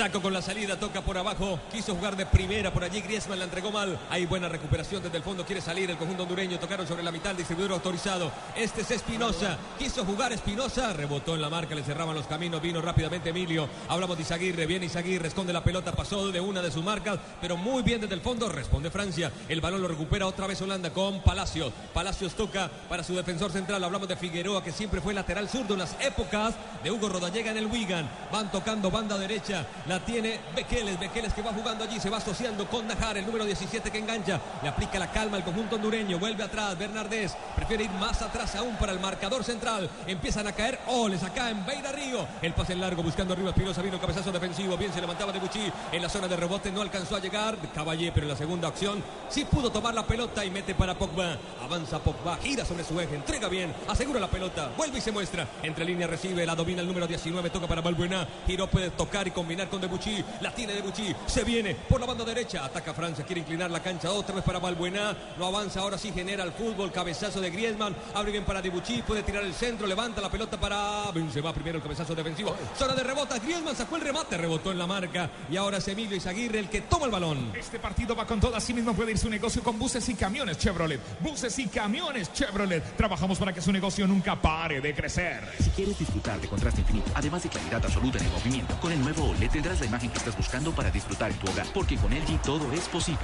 [0.00, 3.44] Saco con la salida, toca por abajo, quiso jugar de primera por allí, Griezmann la
[3.44, 4.00] entregó mal.
[4.08, 7.34] Hay buena recuperación desde el fondo, quiere salir el conjunto hondureño, tocaron sobre la mitad,
[7.34, 8.32] distribuidor autorizado.
[8.56, 12.80] Este es Espinosa, quiso jugar Espinosa, rebotó en la marca, le cerraban los caminos, vino
[12.80, 13.68] rápidamente Emilio.
[13.88, 17.58] Hablamos de Izaguirre, viene Izaguirre, esconde la pelota, pasó de una de sus marcas, pero
[17.58, 19.30] muy bien desde el fondo, responde Francia.
[19.50, 21.74] El balón lo recupera otra vez Holanda con Palacios.
[21.92, 25.80] Palacios toca para su defensor central, hablamos de Figueroa, que siempre fue lateral zurdo en
[25.80, 28.10] las épocas de Hugo Rodallega en el Wigan.
[28.32, 32.64] Van tocando banda derecha, la tiene Bequeles, Bequeles que va jugando allí, se va asociando
[32.68, 36.44] con Najar, el número 17 que engancha, le aplica la calma al conjunto hondureño, vuelve
[36.44, 41.24] atrás, Bernardés, prefiere ir más atrás aún para el marcador central, empiezan a caer oles
[41.24, 44.92] acá en Beira Río, el pase en largo buscando arriba Espinosa, vino cabezazo defensivo, bien
[44.92, 48.26] se levantaba de Buchi, en la zona de rebote no alcanzó a llegar, Caballé, pero
[48.26, 52.36] en la segunda acción sí pudo tomar la pelota y mete para Pogba, avanza Pogba,
[52.36, 56.10] gira sobre su eje, entrega bien, asegura la pelota, vuelve y se muestra, entre líneas
[56.10, 59.80] recibe, la domina el número 19, toca para Balbuena, giró, puede tocar y combinar con
[59.80, 63.80] Debuchy, la tiene Debuchy, se viene por la banda derecha, ataca Francia, quiere inclinar la
[63.80, 67.96] cancha otra vez para Balbuena, no avanza, ahora sí genera el fútbol, cabezazo de Griezmann,
[68.14, 71.82] abre bien para Debuchy, puede tirar el centro, levanta la pelota para Benzema, primero el
[71.82, 75.78] cabezazo defensivo, zona de rebota, Griezmann sacó el remate, rebotó en la marca y ahora
[75.78, 77.52] es Emilio Izaguirre el que toma el balón.
[77.54, 80.58] Este partido va con todo, así mismo puede ir su negocio con buses y camiones
[80.58, 81.00] Chevrolet.
[81.20, 82.96] Buses y camiones Chevrolet.
[82.96, 85.40] Trabajamos para que su negocio nunca pare de crecer.
[85.60, 89.00] Si quieres disfrutar de contraste infinito, además de claridad absoluta en el movimiento, con el
[89.00, 92.10] nuevo OLED tendrás la imagen que estás buscando para disfrutar en tu hogar, porque con
[92.10, 93.20] LG todo es posible.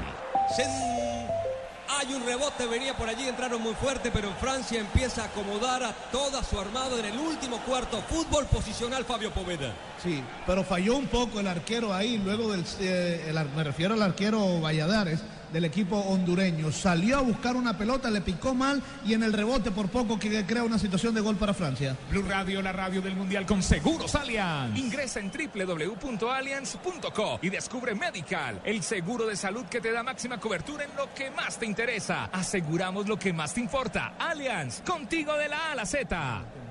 [1.89, 5.83] Hay un rebote, venía por allí, entraron muy fuerte, pero en Francia empieza a acomodar
[5.83, 8.03] a toda su armada en el último cuarto.
[8.03, 9.73] Fútbol posicional, Fabio Poveda.
[10.03, 14.03] Sí, pero falló un poco el arquero ahí, luego del, eh, el me refiero al
[14.03, 15.23] arquero Valladares
[15.57, 16.71] del equipo hondureño.
[16.71, 20.45] Salió a buscar una pelota, le picó mal y en el rebote por poco que
[20.45, 21.97] crea una situación de gol para Francia.
[22.11, 24.79] Blue Radio, la radio del mundial con seguros Allianz.
[24.79, 30.85] Ingresa en www.allianz.co y descubre Medical, el seguro de salud que te da máxima cobertura
[30.85, 32.27] en lo que más te interesa.
[32.27, 34.13] Aseguramos lo que más te importa.
[34.19, 36.66] Allianz, contigo de la A a la Z.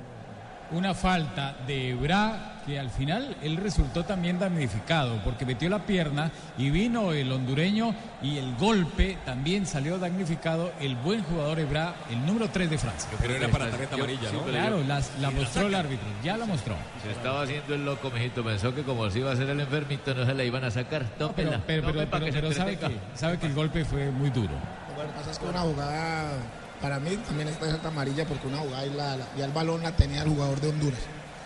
[0.71, 6.31] Una falta de Ebra que al final él resultó también damnificado porque metió la pierna
[6.57, 12.25] y vino el hondureño y el golpe también salió damnificado el buen jugador Ebra, el
[12.25, 13.07] número 3 de Francia.
[13.21, 14.41] Pero era para tarjeta amarilla, ¿no?
[14.41, 16.75] Claro, las- la mostró el árbitro, ya la mostró.
[17.03, 18.43] Se estaba haciendo el loco, mijito.
[18.43, 21.05] Pensó que como se iba a hacer el enfermito, no se la iban a sacar.
[21.19, 24.09] Pero, pero, pero, pa' pero- que se pero sabe, que, sabe que el golpe fue
[24.09, 24.53] muy duro.
[24.97, 26.31] Lo que pasa es que una jugada,
[26.85, 30.21] para mí también está esta amarilla porque una jugada y la, el balón la tenía
[30.21, 30.99] el jugador de Honduras.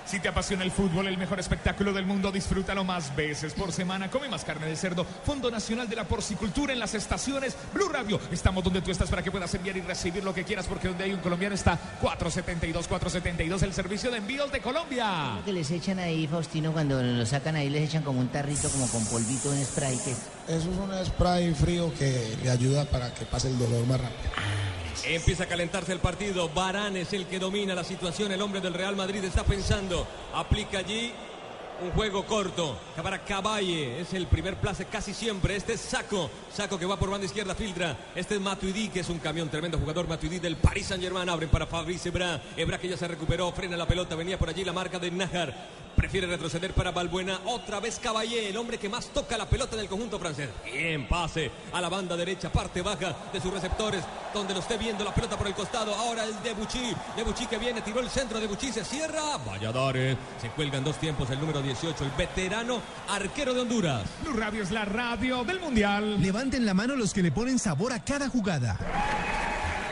[0.06, 4.12] Si te apasiona el fútbol, el mejor espectáculo del mundo, disfrútalo más veces por semana.
[4.12, 5.06] Come más carne de cerdo.
[5.06, 8.20] Fondo Nacional de la Porcicultura en las estaciones Blue Radio.
[8.34, 11.06] Estamos donde tú estás para que puedas enviar y recibir lo que quieras, porque donde
[11.06, 15.36] hay un colombiano está 472, 472, el servicio de envíos de Colombia.
[15.38, 18.70] Lo que les echan ahí, Faustino, cuando lo sacan ahí, les echan como un tarrito,
[18.72, 19.98] como con polvito, un spray.
[20.00, 20.18] que es?
[20.50, 24.32] Eso es un spray frío que le ayuda para que pase el dolor más rápido.
[25.06, 26.50] Empieza a calentarse el partido.
[26.50, 28.32] Barán es el que domina la situación.
[28.32, 30.06] El hombre del Real Madrid está pensando.
[30.34, 31.12] Aplica allí.
[31.82, 34.02] Un juego corto para Caballe.
[34.02, 35.56] Es el primer place casi siempre.
[35.56, 36.30] Este es Saco.
[36.54, 37.96] Saco que va por banda izquierda, filtra.
[38.14, 40.06] Este es Matuidi, que es un camión tremendo jugador.
[40.06, 41.30] Matuidi del Paris Saint Germain.
[41.30, 42.42] Abre para Fabrice Ebra.
[42.58, 43.50] Ebra que ya se recuperó.
[43.54, 44.16] Frena la pelota.
[44.16, 45.56] Venía por allí la marca de Najar.
[46.00, 47.42] Prefiere retroceder para Balbuena.
[47.44, 50.48] Otra vez Caballé, el hombre que más toca la pelota en el conjunto francés.
[50.64, 54.02] Bien, pase a la banda derecha, parte baja de sus receptores,
[54.34, 55.94] donde lo esté viendo la pelota por el costado.
[55.94, 56.96] Ahora el de Bucci.
[57.18, 59.36] De que viene, tiró el centro de Bucci, se cierra.
[59.46, 60.16] Valladares.
[60.42, 64.04] Se cuelgan dos tiempos el número 18, el veterano arquero de Honduras.
[64.24, 66.22] Blue Radio es la radio del Mundial.
[66.22, 68.80] Levanten la mano los que le ponen sabor a cada jugada.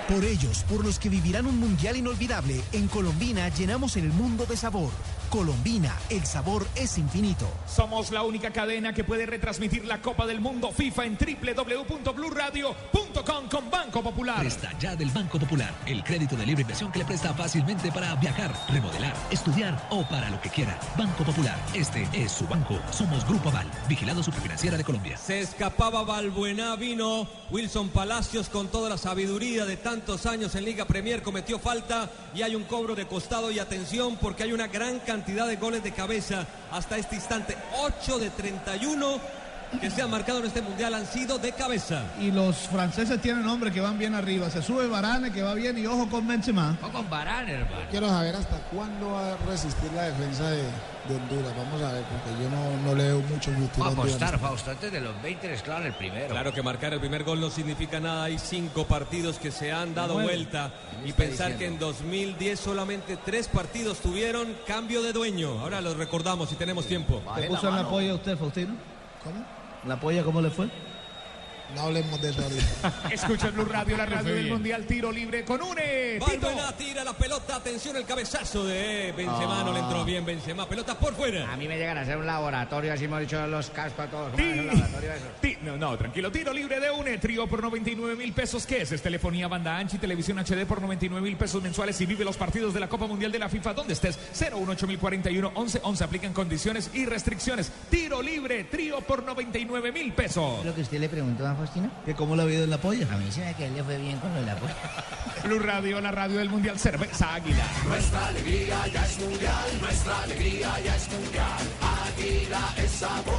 [0.07, 4.55] Por ellos, por los que vivirán un mundial inolvidable, en Colombina llenamos el mundo de
[4.55, 4.89] sabor.
[5.29, 7.47] Colombina, el sabor es infinito.
[7.67, 13.69] Somos la única cadena que puede retransmitir la Copa del Mundo FIFA en www.bluradio.com con
[13.69, 14.39] Banco Popular.
[14.39, 18.15] Presta ya del Banco Popular, el crédito de libre inversión que le presta fácilmente para
[18.15, 20.79] viajar, remodelar, estudiar o para lo que quiera.
[20.97, 22.79] Banco Popular, este es su banco.
[22.91, 25.17] Somos Grupo Aval, vigilado superfinanciera de Colombia.
[25.17, 30.85] Se escapaba Balbuena, vino Wilson Palacios con toda la sabiduría de tantos años en Liga
[30.85, 34.99] Premier, cometió falta y hay un cobro de costado y atención porque hay una gran
[34.99, 37.57] cantidad de goles de cabeza hasta este instante.
[37.79, 39.19] 8 de 31
[39.79, 42.03] que se han marcado en este mundial han sido de cabeza.
[42.19, 44.49] Y los franceses tienen hombres que van bien arriba.
[44.49, 46.77] Se sube Varane que va bien y ojo con Benzema.
[46.81, 47.85] O con Varane, hermano.
[47.91, 51.53] Quiero saber hasta cuándo va a resistir la defensa de, de Honduras.
[51.57, 53.79] Vamos a ver, porque yo no, no leo mucho YouTube.
[53.79, 56.29] Vamos a apostar, Fausto, antes de los 20 es claro el primero.
[56.29, 58.25] Claro que marcar el primer gol no significa nada.
[58.25, 60.71] Hay cinco partidos que se han dado vuelta.
[61.03, 65.59] ¿Qué Y pensar que en 2010 solamente tres partidos tuvieron cambio de dueño.
[65.59, 67.21] Ahora los recordamos si tenemos tiempo.
[67.35, 68.73] ¿Te puso en la polla usted, Faustino?
[69.23, 69.56] ¿Cómo?
[69.85, 70.86] ¿La polla cómo le fue?
[71.75, 73.09] No hablemos de eso ahorita.
[73.11, 76.19] Escucha Blue Radio, la radio del Mundial, tiro libre con une.
[76.19, 76.47] Tito.
[76.47, 77.57] Balbuena tira la pelota.
[77.57, 79.63] Atención el cabezazo de Benzema.
[79.63, 80.67] No le entró bien Benzema.
[80.67, 81.51] Pelota por fuera.
[81.51, 84.31] A mí me llegan a hacer un laboratorio, así hemos dicho los cascos a todos.
[85.61, 86.31] No, no, tranquilo.
[86.31, 87.17] Tiro libre de UNE.
[87.17, 88.65] Trío por 99 mil pesos.
[88.65, 88.91] ¿Qué es?
[88.91, 91.99] Es telefonía banda ancha y televisión HD por 99 mil pesos mensuales.
[91.99, 94.17] Y vive los partidos de la Copa Mundial de la FIFA donde estés.
[94.33, 96.03] 018041 11 11.
[96.03, 97.71] Aplican condiciones y restricciones.
[97.89, 98.63] Tiro libre.
[98.65, 100.63] Trío por 99 mil pesos.
[100.63, 101.89] Lo que usted le preguntó a Faustino.
[102.05, 103.07] ¿Que cómo le ha ido en la polla?
[103.13, 104.75] A mí se me que él le fue bien con lo de la polla.
[105.43, 106.79] Blue Radio, la radio del Mundial.
[106.79, 107.63] Cerveza Águila.
[107.87, 111.47] Nuestra alegría ya es mundial, nuestra alegría ya es mundial.
[112.07, 113.35] Águila es sabor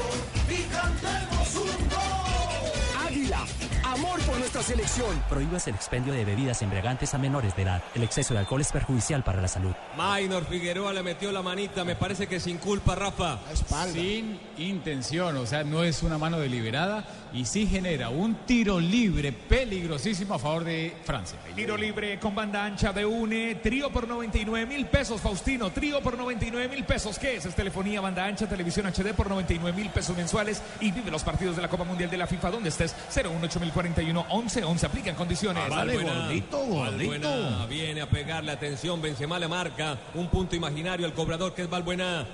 [0.48, 3.06] y cantemos un gol.
[3.06, 3.44] Águila,
[3.84, 5.22] amor por nuestra selección.
[5.28, 7.82] Prohíbas el expendio de bebidas embriagantes a menores de edad.
[7.94, 9.74] El exceso de alcohol es perjudicial para la salud.
[9.96, 11.84] Minor Figueroa le metió la manita.
[11.84, 13.38] Me parece que sin culpa, Rafa.
[13.92, 19.32] Sin intención, o sea, no es una mano deliberada y sí genera un tiro libre
[19.32, 21.38] peligrosísimo a favor de Francia.
[21.54, 23.56] Tiro libre con banda ancha de UNE.
[23.56, 25.70] Trío por 99 mil pesos, Faustino.
[25.70, 27.18] Trío por 99 mil pesos.
[27.18, 27.46] ¿Qué es?
[27.46, 30.62] Es telefonía, banda ancha, televisión HD por 99 mil pesos mensuales.
[30.80, 32.94] Y vive los partidos de la Copa Mundial de la FIFA donde estés.
[33.10, 34.86] 018041 11 11.
[34.86, 35.68] Aplican condiciones.
[35.68, 39.00] Balbuena, Balbuena viene a pegarle atención.
[39.02, 42.26] Benzema le marca un punto imaginario al cobrador que es Balbuena.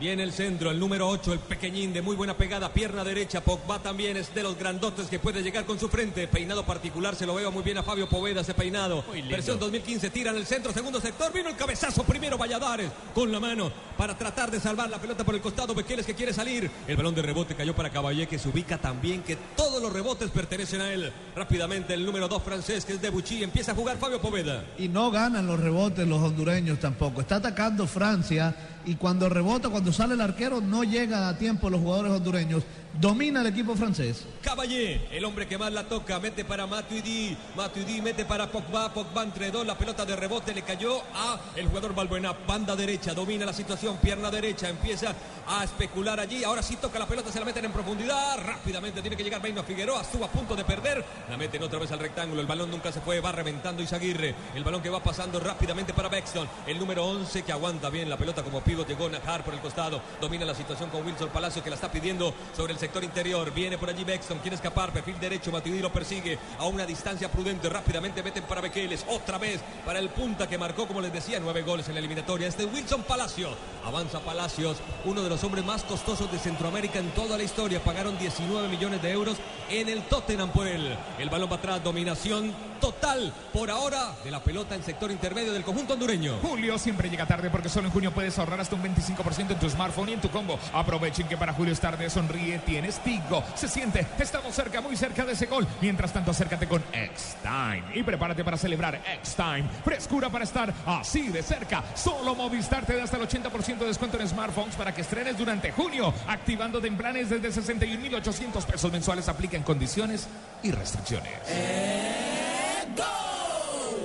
[0.00, 3.42] Viene el centro, el número 8, el pequeñín de muy buena pegada, pierna derecha.
[3.42, 6.26] Pogba también es de los grandotes que puede llegar con su frente.
[6.26, 9.04] Peinado particular, se lo veo muy bien a Fabio Poveda ese peinado.
[9.28, 11.30] Versión 2015, tira en el centro, segundo sector.
[11.34, 15.34] Vino el cabezazo primero, Valladares con la mano para tratar de salvar la pelota por
[15.34, 15.74] el costado.
[15.74, 16.70] Bequeles que quiere salir.
[16.88, 20.30] El balón de rebote cayó para Caballé que se ubica también, que todos los rebotes
[20.30, 21.12] pertenecen a él.
[21.36, 24.64] Rápidamente el número 2 francés que es de Bucci empieza a jugar Fabio Poveda.
[24.78, 27.20] Y no ganan los rebotes los hondureños tampoco.
[27.20, 31.80] Está atacando Francia y cuando rebota, cuando sale el arquero, no llega a tiempo los
[31.80, 32.64] jugadores hondureños.
[32.98, 34.26] Domina el equipo francés.
[34.42, 39.22] Caballé, el hombre que más la toca, mete para Matuidi, Matuidi mete para Pogba, Pogba
[39.22, 43.46] entre dos, la pelota de rebote le cayó a el jugador Balbuena, banda derecha, domina
[43.46, 45.14] la situación, pierna derecha, empieza
[45.46, 49.16] a especular allí, ahora sí toca la pelota, se la meten en profundidad, rápidamente tiene
[49.16, 52.40] que llegar Beino Figueroa, estuvo a punto de perder, la meten otra vez al rectángulo,
[52.40, 56.08] el balón nunca se fue, va reventando Izaguirre, el balón que va pasando rápidamente para
[56.08, 60.00] Bexton, el número 11 que aguanta bien la pelota como llegó Najar por el costado,
[60.20, 63.52] domina la situación con Wilson Palacio que la está pidiendo sobre el sector interior.
[63.52, 67.68] Viene por allí Bexton, quiere escapar, perfil derecho, Matuidi lo persigue a una distancia prudente.
[67.68, 71.62] Rápidamente meten para Bequeles, otra vez para el punta que marcó, como les decía, nueve
[71.62, 72.46] goles en la eliminatoria.
[72.46, 73.54] Este es Wilson Palacios.
[73.84, 77.82] Avanza Palacios, uno de los hombres más costosos de Centroamérica en toda la historia.
[77.82, 79.36] Pagaron 19 millones de euros
[79.68, 80.96] en el Tottenham por él.
[81.18, 85.62] El balón va atrás, dominación total por ahora de la pelota en sector intermedio del
[85.62, 86.38] conjunto hondureño.
[86.42, 89.68] Julio siempre llega tarde porque solo en junio puedes ahorrar hasta un 25% en tu
[89.68, 90.58] smartphone y en tu combo.
[90.72, 93.42] Aprovechen que para Julio es tarde, sonríe, tienes Tigo.
[93.54, 95.66] Se siente, estamos cerca, muy cerca de ese gol.
[95.80, 99.64] Mientras tanto, acércate con X-Time y prepárate para celebrar X-Time.
[99.84, 101.82] Frescura para estar así de cerca.
[101.94, 105.36] Solo Movistar te da hasta el 80% 50% de descuento en smartphones para que estrenes
[105.36, 109.28] durante junio, activando en planes desde 61.800 pesos mensuales.
[109.28, 110.26] Aplica en condiciones
[110.62, 111.32] y restricciones.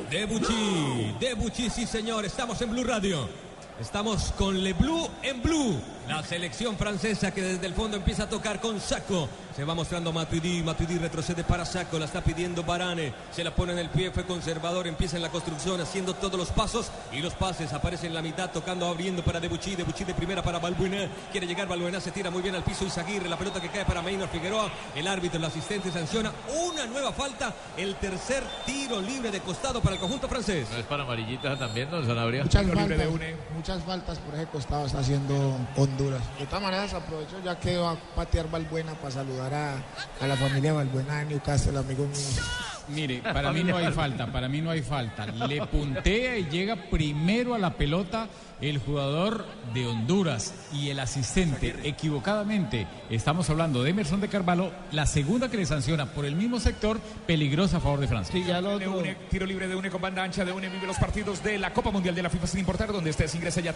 [0.09, 3.44] Debuchy, Debuchy, sí señor, estamos en Blue Radio.
[3.79, 5.75] Estamos con Le Blue en Blue,
[6.07, 9.27] la selección francesa que desde el fondo empieza a tocar con Saco.
[9.55, 13.71] Se va mostrando Matuidi, Matuidi retrocede para Saco, la está pidiendo Barane, se la pone
[13.71, 16.91] en el pie, fue conservador, empieza en la construcción haciendo todos los pasos.
[17.13, 20.59] Y los pases, aparece en la mitad tocando, abriendo para Debuchy, Debuchy de primera para
[20.59, 23.85] Balbuena, quiere llegar Balbuena, se tira muy bien al piso Izaguirre, la pelota que cae
[23.85, 26.33] para Maynor Figueroa, el árbitro, el asistente sanciona.
[26.67, 30.67] Una nueva falta, el tercer tiro libre de costado para el conjunto francés.
[30.69, 32.43] ¿No es para amarillita también, don Sanabria?
[32.43, 33.09] Muchas faltas,
[33.55, 35.57] muchas faltas por ese costado está haciendo
[35.95, 36.21] Honduras.
[36.37, 39.75] De todas maneras aprovecho ya que va a patear Balbuena para saludar a,
[40.21, 42.43] a la familia Balbuena de Newcastle, amigo mío.
[42.87, 45.25] Mire, para mí no hay falta, para mí no hay falta.
[45.25, 48.27] Le puntea y llega primero a la pelota
[48.61, 52.87] el jugador de Honduras y el asistente equivocadamente.
[53.09, 56.99] Estamos hablando de Emerson de Carvalho, la segunda que le sanciona por el mismo sector,
[57.25, 58.35] peligrosa a favor de Francia.
[58.35, 61.57] De une, tiro libre de une con banda ancha de une vive los partidos de
[61.57, 63.73] la Copa Mundial de la FIFA sin importar donde estés ingresa ya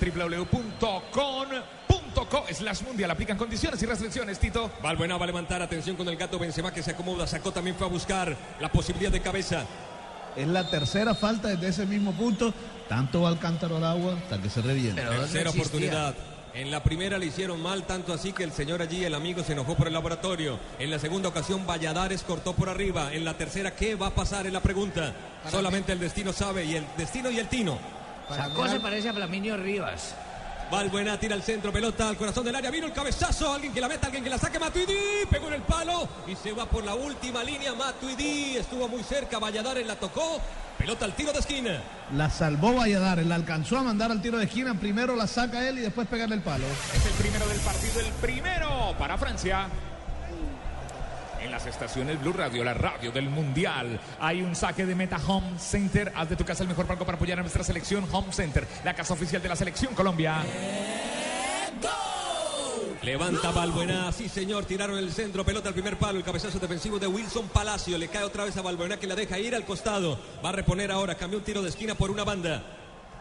[2.15, 6.17] www.com.co slash mundial aplican condiciones y restricciones Tito Valbuena va a levantar atención con el
[6.17, 9.65] gato Benzema que se acomoda sacó también fue a buscar la posibilidad de cabeza
[10.35, 12.53] Es la tercera falta desde ese mismo punto.
[12.87, 15.09] Tanto va al cántaro al agua hasta que se revienta.
[15.09, 16.15] Tercera oportunidad.
[16.53, 19.53] En la primera le hicieron mal, tanto así que el señor allí, el amigo, se
[19.53, 20.59] enojó por el laboratorio.
[20.79, 23.13] En la segunda ocasión, Valladares cortó por arriba.
[23.13, 24.47] En la tercera, ¿qué va a pasar?
[24.47, 25.13] Es la pregunta.
[25.49, 27.77] Solamente el destino sabe, y el destino y el tino.
[28.29, 30.15] Sacó se parece a Flaminio Rivas.
[30.71, 33.87] Valbuena tira al centro, pelota al corazón del área, vino el cabezazo, alguien que la
[33.87, 34.93] meta, alguien que la saque, Matuidi,
[35.29, 39.39] pegó en el palo y se va por la última línea, Matuidi estuvo muy cerca,
[39.39, 40.39] Valladares la tocó,
[40.77, 41.81] pelota al tiro de esquina.
[42.15, 44.79] La salvó Valladares, la alcanzó a mandar al tiro de esquina.
[44.79, 46.65] Primero la saca él y después pegarle el palo.
[46.93, 49.67] Es el primero del partido, el primero para Francia.
[51.59, 56.09] Las estaciones Blue Radio, la radio del Mundial, hay un saque de meta Home Center.
[56.15, 58.93] Haz de tu casa el mejor palco para apoyar a nuestra selección Home Center, la
[58.93, 60.37] casa oficial de la selección Colombia.
[63.03, 67.07] Levanta Balbuena, sí señor, tiraron el centro, pelota al primer palo, el cabezazo defensivo de
[67.07, 70.49] Wilson Palacio, le cae otra vez a Balbuena que la deja ir al costado, va
[70.49, 72.63] a reponer ahora, cambió un tiro de esquina por una banda,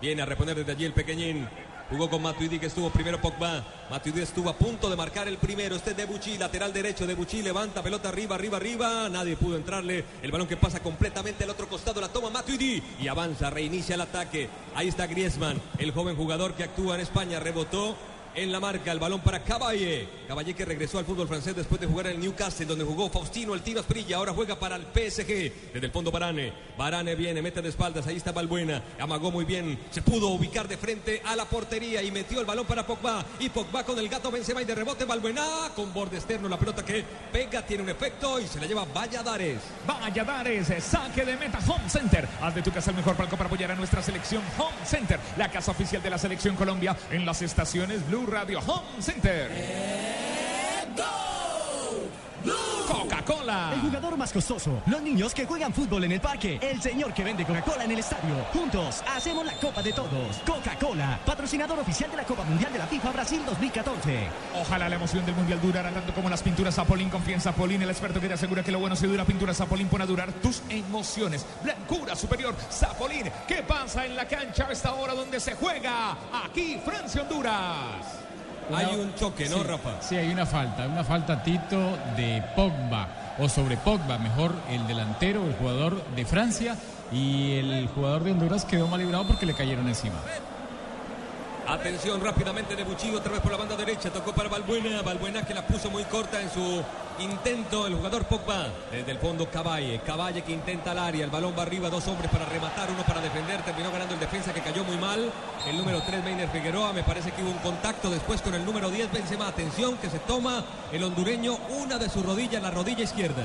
[0.01, 1.49] viene a reponer desde allí el pequeñín,
[1.91, 5.77] jugó con Matuidi que estuvo primero Pogba, Matuidi estuvo a punto de marcar el primero,
[5.77, 10.31] este es Debuchy, lateral derecho, Debuchy levanta, pelota arriba, arriba, arriba, nadie pudo entrarle, el
[10.31, 14.49] balón que pasa completamente al otro costado, la toma Matuidi y avanza, reinicia el ataque,
[14.75, 17.97] ahí está Griezmann, el joven jugador que actúa en España, rebotó,
[18.43, 20.09] en la marca, el balón para Caballé.
[20.27, 23.55] Caballé que regresó al fútbol francés después de jugar en el Newcastle, donde jugó Faustino,
[23.55, 24.17] el tiro Asprilla.
[24.17, 25.73] Ahora juega para el PSG.
[25.73, 26.53] Desde el fondo Barane.
[26.77, 28.07] Barane viene, mete de espaldas.
[28.07, 28.83] Ahí está Balbuena.
[29.01, 29.79] Amagó muy bien.
[29.91, 33.25] Se pudo ubicar de frente a la portería y metió el balón para Pogba.
[33.41, 36.49] Y Pogba con el gato Benzema y de rebote Balbuena con borde externo.
[36.49, 39.59] La pelota que pega tiene un efecto y se la lleva Valladares.
[39.87, 42.29] Valladares, saque de meta Home Center.
[42.41, 45.51] Haz de tu casa el mejor palco para apoyar a nuestra selección Home Center, la
[45.51, 49.98] casa oficial de la selección Colombia en las estaciones Blue Radio Home Center.
[53.73, 54.83] El jugador más costoso.
[54.87, 56.59] Los niños que juegan fútbol en el parque.
[56.63, 58.35] El señor que vende Coca-Cola en el estadio.
[58.53, 60.39] Juntos hacemos la Copa de Todos.
[60.47, 64.29] Coca-Cola, patrocinador oficial de la Copa Mundial de la FIFA Brasil 2014.
[64.61, 67.11] Ojalá la emoción del mundial durara tanto como las pinturas Zapolín.
[67.11, 69.25] Confía en Zapolín, el experto que te asegura que lo bueno se dura.
[69.25, 71.45] Pintura Zapolín pone a durar tus emociones.
[71.63, 73.31] Blancura superior, Zapolín.
[73.47, 76.17] ¿Qué pasa en la cancha a esta hora donde se juega?
[76.45, 78.29] Aquí, Francia-Honduras.
[78.75, 80.03] Hay un choque, ¿no, Sí, Rafa?
[80.03, 83.09] Sí, hay una falta, una falta Tito de Pogba,
[83.39, 86.77] o sobre Pogba, mejor el delantero, el jugador de Francia,
[87.13, 90.17] y el jugador de Honduras quedó mal librado porque le cayeron encima.
[91.69, 95.53] Atención rápidamente de Buchillo, otra vez por la banda derecha, tocó para Balbuena, Balbuena que
[95.53, 96.83] la puso muy corta en su
[97.19, 101.53] intento, el jugador Pogba, desde el fondo Caballe, Caballe que intenta el área, el balón
[101.59, 104.83] va arriba, dos hombres para rematar, uno para defender, terminó ganando el defensa que cayó
[104.83, 105.31] muy mal,
[105.69, 108.89] el número 3 Meiner Figueroa, me parece que hubo un contacto después con el número
[108.89, 113.45] 10 Benzema, atención que se toma el hondureño una de sus rodillas, la rodilla izquierda.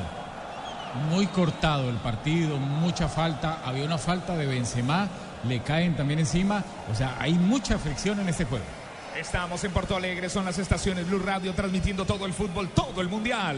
[1.10, 5.10] Muy cortado el partido, mucha falta, había una falta de Benzema,
[5.48, 8.66] le caen también encima, o sea, hay mucha fricción en este juego.
[9.18, 13.10] Estamos en Porto Alegre, son las estaciones Blue Radio transmitiendo todo el fútbol, todo el
[13.10, 13.58] mundial.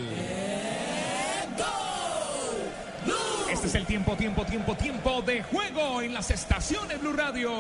[3.06, 7.52] Blue Este es el tiempo, tiempo, tiempo, tiempo de juego en las estaciones Blue Radio.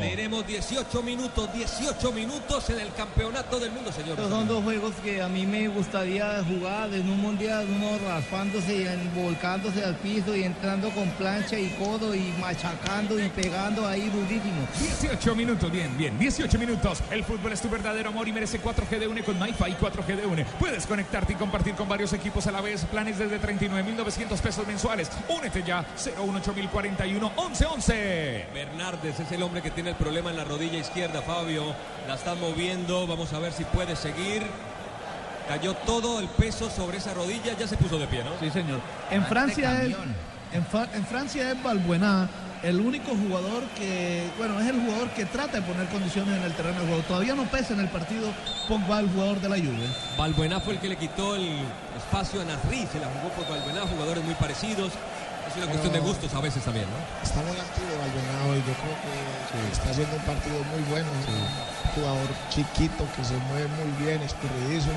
[0.00, 4.10] Tenemos 18 minutos, 18 minutos en el campeonato del mundo, señor.
[4.10, 8.82] Estos son dos juegos que a mí me gustaría jugar en un mundial, uno raspándose
[8.82, 14.10] y volcándose al piso y entrando con plancha y codo y machacando y pegando ahí
[14.10, 14.68] durísimo.
[15.00, 17.02] 18 minutos, bien, bien, 18 minutos.
[17.10, 20.26] El fútbol es tu verdadero amor y merece 4G de UNE con MyFi 4G de
[20.26, 20.44] UNE.
[20.60, 22.84] Puedes conectarte y compartir con varios equipos a la vez.
[22.84, 24.81] Planes desde 39.900 pesos mensuales.
[25.28, 28.46] Únete ya, 018041 1111.
[28.52, 31.74] Bernardes es el hombre que tiene el problema en la rodilla izquierda, Fabio.
[32.08, 34.42] La está moviendo, vamos a ver si puede seguir.
[35.48, 38.30] Cayó todo el peso sobre esa rodilla, ya se puso de pie, ¿no?
[38.40, 38.80] Sí, señor.
[39.10, 39.94] En Francia es,
[40.52, 40.64] en,
[40.94, 42.28] en Francia es Balbuena
[42.62, 46.52] el único jugador que, bueno, es el jugador que trata de poner condiciones en el
[46.52, 47.02] terreno de juego.
[47.02, 48.28] Todavía no pesa en el partido
[48.68, 49.86] Pogba, el jugador de la Juve.
[50.16, 51.58] Balbuena fue el que le quitó el
[51.96, 54.92] espacio a Nasri, se la jugó por Balbuena, jugadores muy parecidos.
[55.48, 56.96] Es una cuestión de gustos a veces también, ¿no?
[57.20, 61.90] Está muy activo Valbuena hoy, yo creo que está haciendo un partido muy bueno, un
[61.92, 64.94] jugador chiquito que se mueve muy bien, escurridizo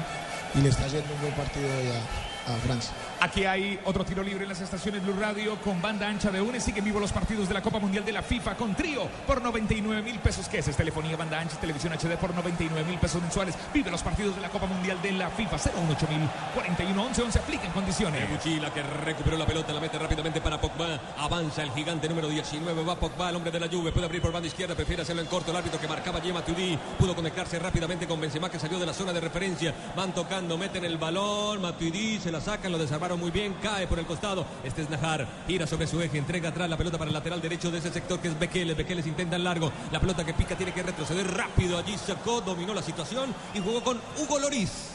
[0.53, 2.93] y le está haciendo un buen partido hoy a, a Francia.
[3.25, 6.59] Aquí hay otro tiro libre en las estaciones Blue Radio con banda ancha de UNE.
[6.59, 10.03] Siguen vivo los partidos de la Copa Mundial de la FIFA con trío por 99
[10.03, 10.47] mil pesos.
[10.47, 10.67] ¿Qué es?
[10.67, 13.55] Es telefonía, banda ancha televisión HD por 99 mil pesos mensuales.
[13.73, 17.39] Vive los partidos de la Copa Mundial de la FIFA 018 mil 41 11 11.
[17.39, 18.21] Aplica en condiciones.
[18.21, 20.99] Debuchy, la que recuperó la pelota, la mete rápidamente para Pogba.
[21.17, 22.83] Avanza el gigante número 19.
[22.83, 23.91] Va Pogba, el hombre de la Juve.
[23.91, 25.49] Puede abrir por banda izquierda, prefiere hacerlo en corto.
[25.49, 28.93] El árbitro que marcaba Yema Tudí pudo conectarse rápidamente con Benzema que salió de la
[28.93, 29.73] zona de referencia.
[29.95, 31.59] Van tocando, meten el balón.
[31.59, 33.55] Matuidi se la sacan, lo desarmaron muy bien.
[33.61, 34.45] Cae por el costado.
[34.63, 35.27] Este es Najar.
[35.47, 38.19] Gira sobre su eje, entrega atrás la pelota para el lateral derecho de ese sector
[38.19, 38.75] que es Bekeles.
[38.75, 39.71] Bekeles intenta el largo.
[39.91, 41.77] La pelota que pica tiene que retroceder rápido.
[41.77, 44.94] Allí sacó, dominó la situación y jugó con Hugo Loris.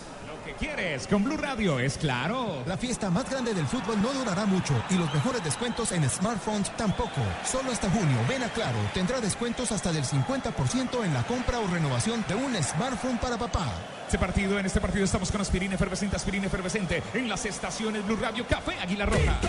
[0.60, 2.62] Quieres con Blue Radio es claro.
[2.66, 6.70] La fiesta más grande del fútbol no durará mucho y los mejores descuentos en smartphones
[6.76, 7.22] tampoco.
[7.50, 11.66] Solo hasta junio, ven a Claro, tendrá descuentos hasta del 50% en la compra o
[11.66, 13.72] renovación de un smartphone para papá.
[14.04, 18.16] Este partido, en este partido estamos con aspirina efervescente, aspirina efervescente en las estaciones Blue
[18.16, 19.40] Radio Café Águila Roja.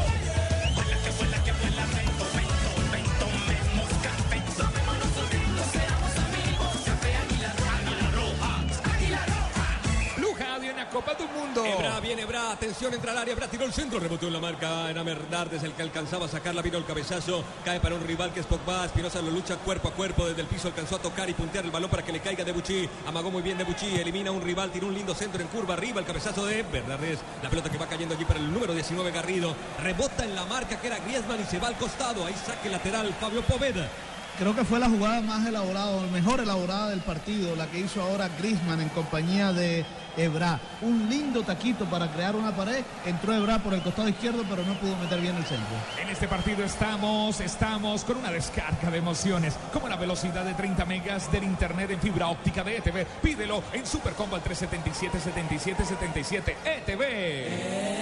[10.91, 11.65] Copa del Mundo.
[11.65, 14.89] Ebra, viene Ebra, atención, entra al área, Ebra tiró el centro, rebotó en la marca,
[14.89, 18.41] era Bernardes el que alcanzaba a sacarla, vino el cabezazo, cae para un rival que
[18.41, 21.33] es Pogba, Espinosa lo lucha cuerpo a cuerpo, desde el piso alcanzó a tocar y
[21.33, 24.31] puntear el balón para que le caiga de Bucci, amagó muy bien de Bucci, elimina
[24.31, 27.49] a un rival, tiró un lindo centro en curva arriba, el cabezazo de Bernardes, la
[27.49, 30.87] pelota que va cayendo allí para el número 19 Garrido, rebota en la marca que
[30.87, 33.87] era Griezmann y se va al costado, ahí saque lateral Fabio Poveda.
[34.37, 38.29] Creo que fue la jugada más elaborada, mejor elaborada del partido, la que hizo ahora
[38.39, 39.85] Griezmann en compañía de
[40.17, 40.59] Ebra.
[40.81, 42.83] Un lindo taquito para crear una pared.
[43.05, 45.75] Entró Ebra por el costado izquierdo, pero no pudo meter bien el centro.
[46.01, 50.85] En este partido estamos, estamos con una descarga de emociones, como la velocidad de 30
[50.85, 53.05] megas del internet en fibra óptica de ETV.
[53.21, 58.00] Pídelo en Supercombo al 377 77 77 ETV.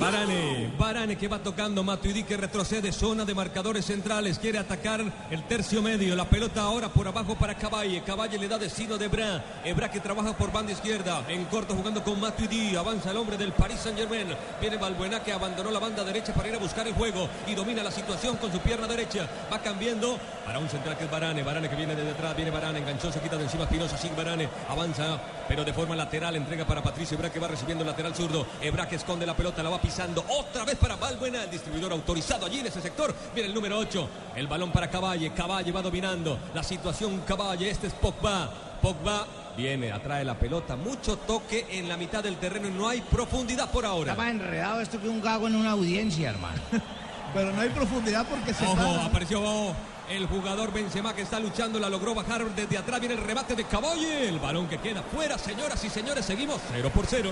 [0.00, 5.42] Varane, Varane que va tocando, Matuidi que retrocede, zona de marcadores centrales, quiere atacar el
[5.46, 9.44] tercio medio, la pelota ahora por abajo para Caballe, Caballe le da destino de Ebra,
[9.62, 13.52] Ebra que trabaja por banda izquierda, en corto jugando con Matuidi, avanza el hombre del
[13.52, 14.28] Paris Saint Germain,
[14.58, 17.82] viene Balbuena que abandonó la banda derecha para ir a buscar el juego y domina
[17.82, 21.68] la situación con su pierna derecha, va cambiando para un central que es Varane, Varane
[21.68, 25.20] que viene desde atrás, viene Varane, enganchó, se quita de encima Espinosa, sin Varane, avanza,
[25.46, 28.88] pero de forma lateral, entrega para Patricio Ebra que va recibiendo el lateral zurdo, Ebra
[28.88, 32.60] que esconde la pelota, la va pisando, otra vez para Balbuena, el distribuidor autorizado allí
[32.60, 36.62] en ese sector, viene el número 8, el balón para Caballe, Caballe va dominando, la
[36.62, 38.48] situación Caballe, este es Pogba,
[38.80, 39.26] Pogba
[39.56, 43.68] viene, atrae la pelota, mucho toque en la mitad del terreno y no hay profundidad
[43.72, 44.12] por ahora.
[44.12, 46.60] Está más enredado esto que un gago en una audiencia, hermano.
[47.34, 49.06] Pero no hay profundidad porque se Ojo, para.
[49.06, 49.74] apareció
[50.08, 53.64] el jugador Benzema que está luchando, la logró bajar desde atrás, viene el rebate de
[53.64, 57.30] Caballe, el balón que queda fuera, señoras y señores, seguimos 0 por 0.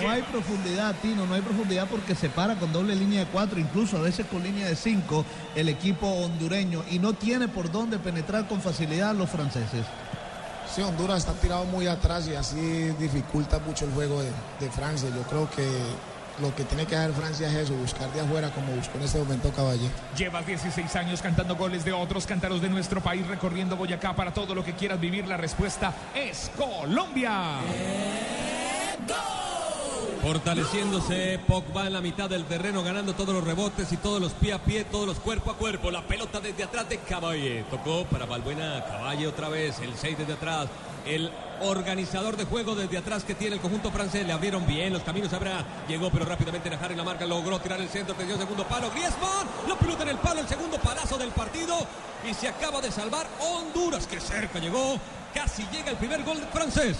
[0.00, 3.60] No hay profundidad, Tino, no hay profundidad porque se para con doble línea de cuatro,
[3.60, 5.24] incluso a veces con línea de cinco,
[5.54, 9.84] el equipo hondureño y no tiene por dónde penetrar con facilidad los franceses.
[10.74, 15.10] Sí, Honduras está tirado muy atrás y así dificulta mucho el juego de, de Francia.
[15.14, 15.66] Yo creo que
[16.40, 19.18] lo que tiene que hacer Francia es eso, buscar de afuera como buscó en este
[19.18, 19.90] momento Caballé.
[20.16, 24.54] Llevas 16 años cantando goles de otros, cántaros de nuestro país, recorriendo Boyacá para todo
[24.54, 25.26] lo que quieras vivir.
[25.26, 27.58] La respuesta es Colombia.
[30.22, 34.52] Fortaleciéndose Pogba en la mitad del terreno, ganando todos los rebotes y todos los pie
[34.52, 35.90] a pie, todos los cuerpo a cuerpo.
[35.90, 37.64] La pelota desde atrás de Caballe.
[37.68, 38.84] Tocó para Balbuena.
[38.84, 39.80] Caballe otra vez.
[39.80, 40.68] El 6 desde atrás.
[41.04, 41.28] El
[41.62, 44.24] organizador de juego desde atrás que tiene el conjunto francés.
[44.24, 45.32] Le abrieron bien los caminos.
[45.32, 45.64] Habrá.
[45.88, 47.26] Llegó, pero rápidamente Najar en la marca.
[47.26, 48.14] Logró tirar el centro.
[48.14, 48.92] Perdió segundo palo.
[48.92, 49.48] Griezmann.
[49.66, 50.40] La pelota en el palo.
[50.40, 51.74] El segundo palazo del partido.
[52.30, 54.06] Y se acaba de salvar Honduras.
[54.06, 55.00] Que cerca llegó.
[55.34, 56.96] Casi llega el primer gol francés.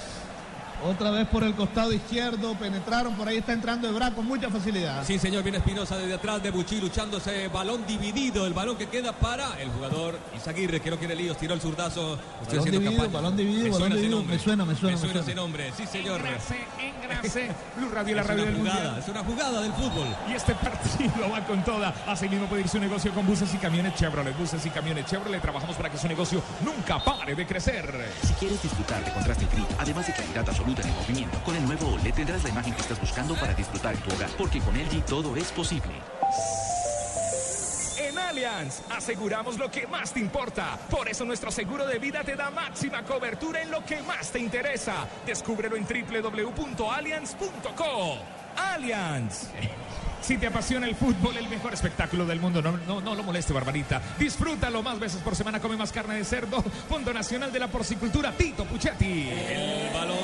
[0.85, 5.05] Otra vez por el costado izquierdo, penetraron, por ahí está entrando Ebra con mucha facilidad.
[5.07, 8.87] Sí, señor, viene Espinosa desde atrás de Buchi luchando ese balón dividido, el balón que
[8.89, 12.15] queda para el jugador Izaguirre, que no quiere líos, tiró el zurdazo.
[12.43, 13.13] Estoy Balón haciendo dividido, campaña.
[13.23, 15.73] balón dividido, Me balón suena dividido, me suena, me suena, Me me suena ese nombre,
[15.77, 16.21] sí, señor.
[16.21, 17.49] Engrase, engrase.
[17.77, 18.99] Blue Radio, la Es radio una del jugada, mundial.
[19.03, 20.07] es una jugada del fútbol.
[20.29, 21.95] Y este partido va con toda.
[22.09, 24.37] Así mismo puede ir su negocio con buses y camiones Chevrolet.
[24.37, 25.41] Buses y camiones Chevrolet.
[25.41, 28.09] Trabajamos para que su negocio nunca pare de crecer.
[28.27, 32.15] Si quieres disfrutar de contraste gris, además de claridad absoluta movimiento, con el nuevo OLED
[32.15, 35.53] tendrás la imagen que estás buscando para disfrutar tu hogar, porque con LG todo es
[35.53, 35.93] posible.
[37.99, 40.79] En Allianz aseguramos lo que más te importa.
[40.91, 44.39] Por eso nuestro seguro de vida te da máxima cobertura en lo que más te
[44.39, 45.07] interesa.
[45.27, 48.19] Descúbrelo en www.allianz.co.
[48.57, 49.49] Allianz.
[50.23, 53.53] Si te apasiona el fútbol, el mejor espectáculo del mundo, no, no, no lo moleste,
[53.53, 54.01] Barbarita.
[54.19, 56.63] Disfrútalo más veces por semana, come más carne de cerdo.
[56.89, 59.29] Fondo Nacional de la Porcicultura, Tito Puchetti.
[59.29, 60.17] El balón.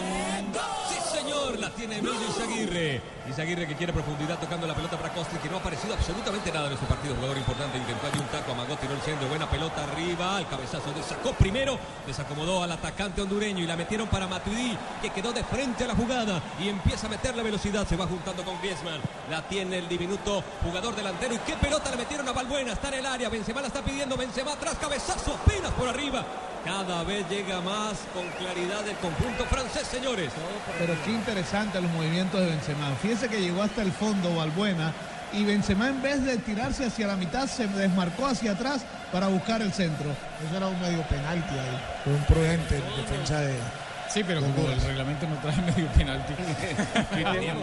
[0.89, 3.18] Sí, señor, la tiene Emilio Izaguirre.
[3.29, 6.69] Izaguirre que quiere profundidad tocando la pelota para Costa, que no ha aparecido absolutamente nada
[6.69, 7.15] en este partido.
[7.15, 10.93] Jugador importante, intentó allí un taco, amagó, tiró el centro, buena pelota arriba, al cabezazo
[10.93, 15.85] desacó primero, desacomodó al atacante hondureño y la metieron para Matuidi, que quedó de frente
[15.85, 19.01] a la jugada y empieza a meter la velocidad, se va juntando con Griezmann.
[19.31, 22.95] La tiene el diminuto jugador delantero y qué pelota le metieron a Balbuena, está en
[22.95, 26.25] el área, Benzema la está pidiendo, Benzema atrás, cabezazo apenas por arriba.
[26.69, 30.31] Cada vez llega más con claridad el conjunto francés, señores.
[30.79, 32.95] Pero qué interesante los movimientos de Benzema.
[33.01, 34.93] Fíjese que llegó hasta el fondo Balbuena
[35.33, 39.63] y Benzema en vez de tirarse hacia la mitad se desmarcó hacia atrás para buscar
[39.63, 40.11] el centro.
[40.47, 41.81] Eso era un medio penalti ahí.
[42.05, 43.55] Fue un prudente en defensa de.
[44.11, 46.35] Sí, pero como el reglamento no trae medio penalti.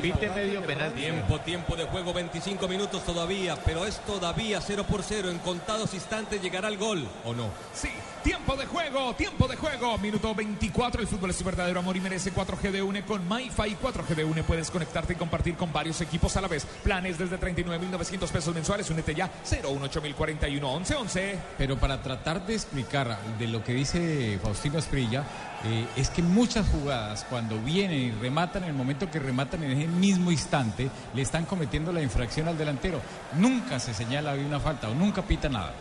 [0.02, 1.02] Viste medio penalti.
[1.02, 5.30] Tiempo, tiempo de juego, 25 minutos todavía, pero es todavía 0 por 0.
[5.30, 7.50] En contados instantes llegará el gol, ¿o no?
[7.72, 7.90] Sí,
[8.26, 10.00] tiempo de juego, tiempo de juego.
[10.00, 13.78] Minuto 24, el fútbol es su verdadero amor y merece 4G de UNE con MyFi
[13.80, 14.44] 4G de UNE.
[14.44, 16.66] Puedes conectarte y compartir con varios equipos a la vez.
[16.84, 18.90] Planes desde 39.900 pesos mensuales.
[18.90, 21.40] Únete ya 018 1111.
[21.56, 25.24] Pero para tratar de explicar de lo que dice Faustino Esprilla,
[25.64, 29.72] eh, es que muchas jugadas cuando vienen y rematan en el momento que rematan en
[29.80, 33.00] ese mismo instante, le están cometiendo la infracción al delantero.
[33.38, 35.76] Nunca se señala una falta o nunca pita nada.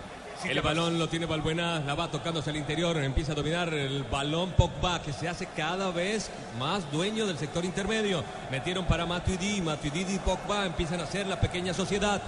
[0.48, 4.50] El balón lo tiene Balbuena, la va tocándose al interior, empieza a dominar el balón
[4.52, 8.22] Pogba, que se hace cada vez más dueño del sector intermedio.
[8.50, 12.20] Metieron para Matuidi, Matuidi y Pogba empiezan a hacer la pequeña sociedad.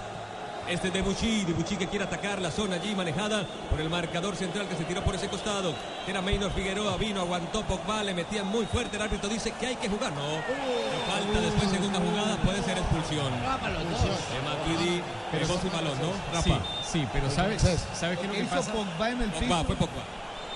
[0.69, 4.35] Este de Buchi, de Buchi que quiere atacar la zona allí manejada por el marcador
[4.35, 5.73] central que se tiró por ese costado.
[6.05, 8.97] Era Maynor Figueroa, vino, aguantó Pogba, le metían muy fuerte.
[8.97, 10.11] El árbitro dice que hay que jugar.
[10.11, 13.31] No, Le falta después segunda jugada, puede ser expulsión.
[13.31, 15.01] De Matuidi,
[15.31, 16.41] pegó su balón, ¿no?
[16.41, 16.65] Sí, Rafa.
[16.91, 17.61] sí, pero ¿sabes
[17.93, 18.73] sabe qué es lo que Hizo pasa?
[18.73, 19.63] Pogba en el Pogba, piso.
[19.65, 20.03] fue Pogba.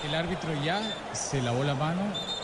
[0.06, 0.80] El árbitro ya
[1.12, 2.02] se lavó la mano,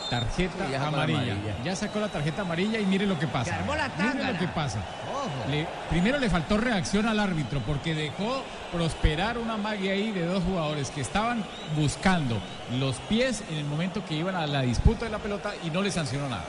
[0.09, 1.19] tarjeta Sí, ya amarilla.
[1.33, 1.55] amarilla.
[1.63, 3.51] Ya sacó la tarjeta amarilla y mire lo que pasa.
[3.51, 4.79] Se armó la mire lo que pasa.
[5.49, 10.43] Le- primero le faltó reacción al árbitro porque dejó prosperar una magia ahí de dos
[10.43, 11.43] jugadores que estaban
[11.75, 12.37] buscando
[12.79, 15.81] los pies en el momento que iban a la disputa de la pelota y no
[15.81, 16.45] le sancionó nada.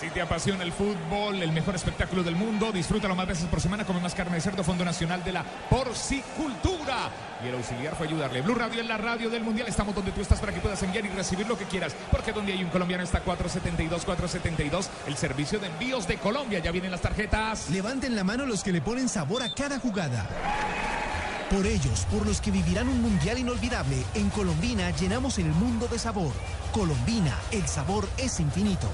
[0.00, 3.84] Si te apasiona el fútbol, el mejor espectáculo del mundo, disfrútalo más veces por semana.
[3.84, 7.10] Come más carne de cerdo, Fondo Nacional de la Porcicultura.
[7.44, 8.40] Y el auxiliar fue ayudarle.
[8.40, 9.68] Blue Radio es la radio del mundial.
[9.68, 11.94] Estamos donde tú estás para que puedas enviar y recibir lo que quieras.
[12.10, 14.88] Porque donde hay un colombiano está 472, 472.
[15.06, 16.60] El servicio de envíos de Colombia.
[16.60, 17.68] Ya vienen las tarjetas.
[17.68, 20.26] Levanten la mano los que le ponen sabor a cada jugada.
[21.50, 25.98] Por ellos, por los que vivirán un mundial inolvidable, en Colombina llenamos el mundo de
[25.98, 26.32] sabor.
[26.72, 28.88] Colombina, el sabor es infinito.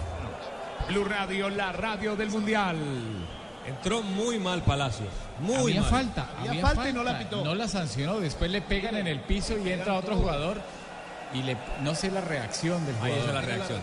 [0.89, 2.77] Blue Radio, la radio del mundial.
[3.67, 5.09] Entró muy mal Palacios.
[5.41, 5.91] Muy había mal.
[5.91, 7.45] falta, Había había falta falta y no la pitó.
[7.45, 10.61] No la sancionó, después le pegan en el piso y entra otro jugador
[11.35, 13.19] y le no sé la reacción del Ahí jugador.
[13.21, 13.81] está la reacción.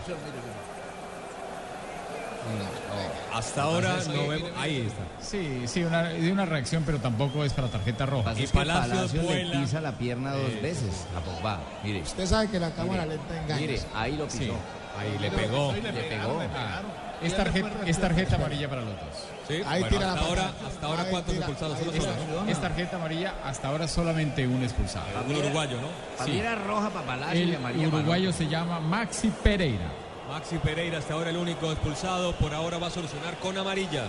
[2.44, 4.50] No, Hasta ahora no vemos.
[4.58, 5.02] Ahí está.
[5.26, 8.32] Sí, sí, una, de una reacción, pero tampoco es para tarjeta roja.
[8.38, 9.60] Y Palacios le vuela.
[9.60, 11.60] pisa la pierna dos Eh, veces a Pogba.
[11.82, 13.60] Mire, Usted sabe que la cámara Mire, lenta engaña.
[13.60, 14.38] mire, ahí lo pisó.
[14.38, 14.50] Sí.
[14.98, 15.72] Ahí le pegó.
[15.72, 16.38] Le pegó.
[16.38, 17.04] pegaron.
[17.22, 19.26] Es tarjeta, es tarjeta amarilla para los dos.
[19.48, 20.68] Sí, Ahí bueno, tira la hasta ahora, patada.
[20.68, 21.92] hasta ahora Ahí cuántos tira, expulsados solo
[22.38, 22.48] son.
[22.48, 25.06] Es tarjeta amarilla, hasta ahora solamente un expulsado.
[25.28, 26.26] Un uruguayo, ¿no?
[26.26, 29.90] Era roja para Palacio y El amarilla uruguayo se llama Maxi Pereira.
[30.28, 34.04] Maxi Pereira hasta ahora el único expulsado, por ahora va a solucionar con amarilla.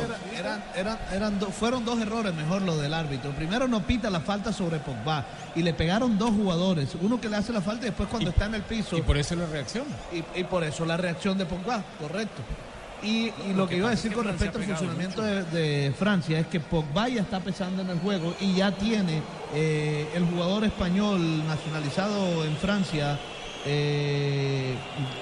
[0.00, 3.30] Era- eran- eran- eran do- fueron dos errores mejor los del árbitro.
[3.32, 6.96] Primero no pita la falta sobre Pogba y le pegaron dos jugadores.
[7.00, 8.96] Uno que le hace la falta y después cuando está en el piso.
[8.96, 9.84] Y por eso la reacción.
[10.12, 12.40] Y, y por eso la reacción de Pogba, correcto.
[13.02, 16.46] Y, y lo que iba a decir con respecto al funcionamiento de, de Francia es
[16.46, 19.22] que Pogba ya está pesando en el juego y ya tiene
[19.54, 23.18] eh, el jugador español nacionalizado en Francia,
[23.64, 24.74] eh,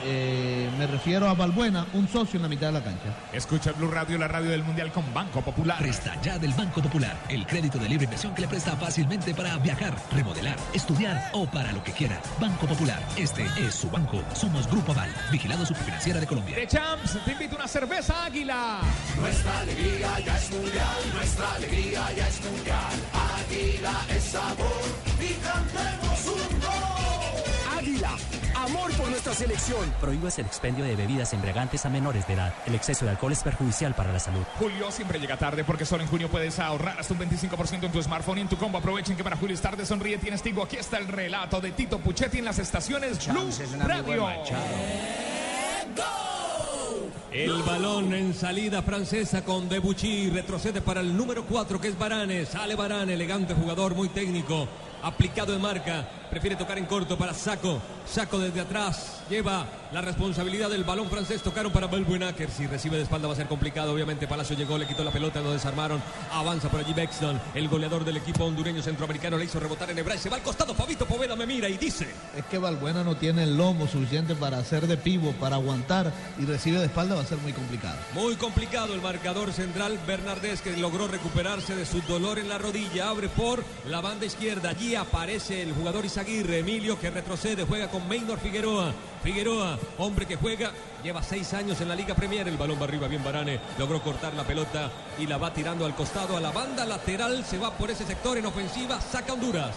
[0.05, 3.15] eh, me refiero a Balbuena, un socio en la mitad de la cancha.
[3.33, 5.79] Escucha Blue Radio, la radio del Mundial con Banco Popular.
[5.79, 9.57] Presta ya del Banco Popular, el crédito de libre inversión que le presta fácilmente para
[9.59, 12.21] viajar, remodelar, estudiar o para lo que quiera.
[12.41, 14.23] Banco Popular, este es su banco.
[14.35, 16.57] Somos Grupo Aval, vigilado superfinanciera de Colombia.
[16.57, 18.81] De Champs, te invito a una cerveza Águila.
[19.21, 22.95] Nuestra alegría ya es mundial, nuestra alegría ya es mundial.
[23.41, 24.69] Águila es sabor
[25.21, 26.08] y cantemos
[28.55, 29.93] amor por nuestra selección.
[30.01, 32.55] Prohíbas el expendio de bebidas embriagantes a menores de edad.
[32.67, 34.45] El exceso de alcohol es perjudicial para la salud.
[34.59, 38.03] Julio siempre llega tarde porque solo en junio puedes ahorrar hasta un 25% en tu
[38.03, 38.79] smartphone y en tu combo.
[38.79, 40.63] Aprovechen que para Julio es tarde, sonríe, tienes Tigo.
[40.63, 44.29] Aquí está el relato de Tito Puchetti en las estaciones Blue es Radio.
[47.31, 50.31] El balón en salida francesa con Debuchy.
[50.31, 52.47] Retrocede para el número 4 que es Barane.
[52.47, 54.67] Sale Barane, elegante jugador, muy técnico.
[55.03, 56.09] Aplicado en marca.
[56.31, 57.81] Prefiere tocar en corto para Saco.
[58.07, 59.23] Saco desde atrás.
[59.29, 61.43] Lleva la responsabilidad del balón francés.
[61.43, 62.51] Tocaron para Belbuenaker.
[62.51, 63.93] Si recibe de espalda va a ser complicado.
[63.93, 66.03] Obviamente Palacio llegó, le quitó la pelota, lo desarmaron.
[66.33, 67.41] Avanza por allí Bexton.
[67.55, 70.17] El goleador del equipo hondureño centroamericano le hizo rebotar en Hebra.
[70.17, 70.75] Se va al costado.
[70.75, 72.09] Fabito Poveda me mira y dice.
[72.37, 76.45] Es que Balbuena no tiene el lomo suficiente para hacer de pivo, para aguantar y
[76.45, 77.97] recibe de espalda va a ser muy complicado.
[78.15, 83.09] Muy complicado el marcador central Bernardés que logró recuperarse de su dolor en la rodilla.
[83.09, 84.71] Abre por la banda izquierda.
[84.71, 86.59] Allí aparece el jugador Izaguirre.
[86.59, 87.65] Emilio que retrocede.
[87.65, 88.93] Juega con Maynor Figueroa.
[89.23, 90.73] Figueroa, hombre que juega.
[91.05, 92.49] Lleva seis años en la Liga Premier.
[92.49, 93.61] El balón va arriba bien Barane.
[93.79, 97.45] Logró cortar la pelota y la va tirando al costado a la banda lateral.
[97.45, 99.01] Se va por ese sector en ofensiva.
[99.01, 99.77] Saca Honduras.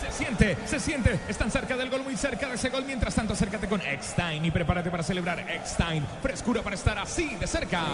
[0.00, 1.20] Se siente, se siente.
[1.28, 2.84] Están cerca del gol, muy cerca de ese gol.
[2.84, 6.04] Mientras tanto, acércate con Eckstein y prepárate para celebrar Eckstein.
[6.20, 7.84] Frescura para estar así de cerca.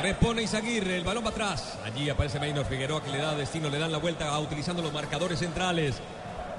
[0.00, 1.76] Repone Izaguirre, el balón va atrás.
[1.84, 4.92] Allí aparece Maynor Figueroa que le da destino, le dan la vuelta ah, utilizando los
[4.92, 5.96] marcadores centrales.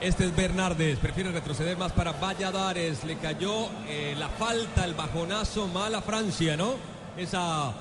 [0.02, 3.06] Este es Bernardes, prefiere retroceder más para Valladares.
[3.06, 6.76] Le cayó eh, la falta, el bajonazo mal a Francia, ¿no?
[7.16, 7.72] Esa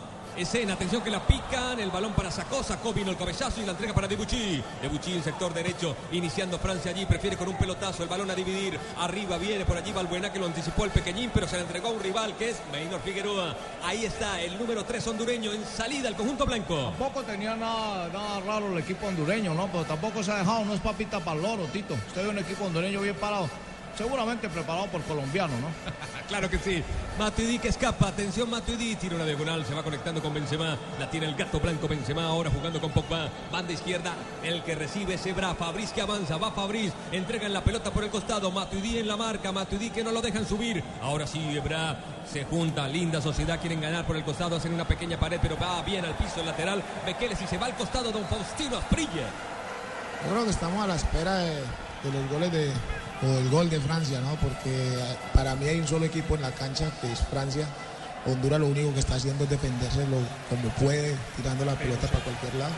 [0.43, 3.73] escena, atención que la pican, el balón para Sacó, Sacó vino el cabezazo y la
[3.73, 4.63] entrega para Debuchy.
[4.81, 8.79] Debuchy en sector derecho, iniciando Francia allí, prefiere con un pelotazo el balón a dividir.
[8.99, 11.93] Arriba viene por allí Balbuena que lo anticipó el pequeñín, pero se le entregó a
[11.93, 13.57] un rival que es Maynor Figueroa.
[13.85, 16.77] Ahí está el número 3 hondureño en salida al conjunto blanco.
[16.77, 19.67] Tampoco tenía nada, nada raro el equipo hondureño, ¿no?
[19.73, 21.95] Pero tampoco se ha dejado, no es papita para el loro, Tito.
[21.95, 23.49] Usted ve un equipo hondureño bien parado.
[23.99, 25.67] Seguramente preparado por colombiano, ¿no?
[26.29, 26.85] claro que sí.
[27.19, 28.07] Matuidi que escapa.
[28.07, 28.95] Atención, Matuidi.
[28.95, 29.67] Tira una diagonal.
[29.67, 30.79] Se va conectando con Benzema.
[31.01, 32.27] La tiene el gato blanco Benzema.
[32.27, 33.29] Ahora jugando con Pogba.
[33.51, 34.13] Banda izquierda.
[34.45, 35.53] El que recibe es Ebra.
[35.57, 36.37] Fabriz que avanza.
[36.37, 36.93] Va Fabriz.
[37.11, 38.53] Entregan la pelota por el costado.
[38.53, 39.51] Matuidi en la marca.
[39.51, 40.81] Matuidi que no lo dejan subir.
[41.03, 41.99] Ahora sí, Ebra
[42.33, 42.87] se junta.
[42.87, 43.59] Linda sociedad.
[43.59, 44.55] Quieren ganar por el costado.
[44.55, 46.85] Hacen una pequeña pared, pero va bien al piso el lateral.
[47.05, 48.13] Bequeles y se va al costado.
[48.13, 49.27] Don Faustino Asprilla.
[50.25, 52.73] Yo creo que estamos a la espera de, de los goles de,
[53.23, 54.35] o del gol de Francia, ¿no?
[54.37, 57.67] Porque eh, para mí hay un solo equipo en la cancha que es Francia.
[58.27, 60.05] Honduras lo único que está haciendo es defenderse
[60.49, 62.73] como puede, tirando la pelota para cualquier lado.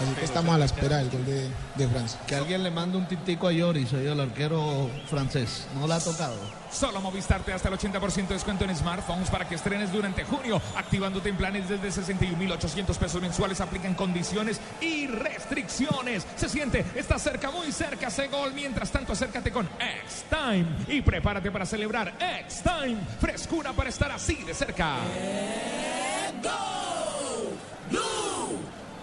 [0.00, 2.20] Así que estamos a la espera del gol de, de Francia.
[2.26, 5.66] Que alguien le mande un tintico a Lloris, soy el arquero francés.
[5.74, 6.36] No la ha tocado.
[6.70, 10.24] Solo Movistar te da hasta el 80% de descuento en smartphones para que estrenes durante
[10.24, 13.60] junio, activándote en planes desde 61.800 pesos mensuales.
[13.60, 16.26] Aplican condiciones y restricciones.
[16.36, 18.52] Se siente, está cerca, muy cerca ese gol.
[18.54, 22.98] Mientras tanto, acércate con X-Time y prepárate para celebrar X-Time.
[23.20, 24.96] Frescura para estar así de cerca.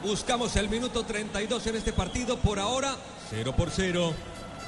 [0.05, 2.37] Buscamos el minuto 32 en este partido.
[2.37, 2.95] Por ahora,
[3.31, 4.13] 0 por 0.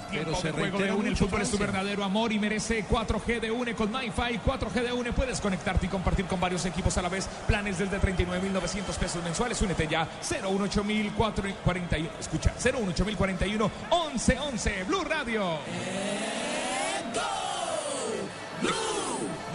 [0.09, 3.51] Tiempo de juego de UNE, el fútbol es tu verdadero amor y merece 4G de
[3.51, 4.39] UNE con MyFi.
[4.43, 7.29] 4G de UNE puedes conectarte y compartir con varios equipos a la vez.
[7.45, 9.61] Planes desde 39.900 pesos mensuales.
[9.61, 10.07] Únete ya.
[10.21, 12.09] 018041.
[12.19, 15.59] Escucha, 018041 1111 Blue Radio.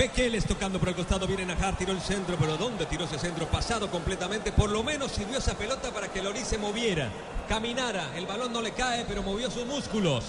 [0.02, 3.46] Bekeles tocando por el costado, viene Najar, tiró el centro, pero ¿dónde tiró ese centro?
[3.46, 7.08] Pasado completamente, por lo menos sirvió esa pelota para que Loris se moviera,
[7.48, 10.24] caminara, el balón no le cae, pero movió sus músculos.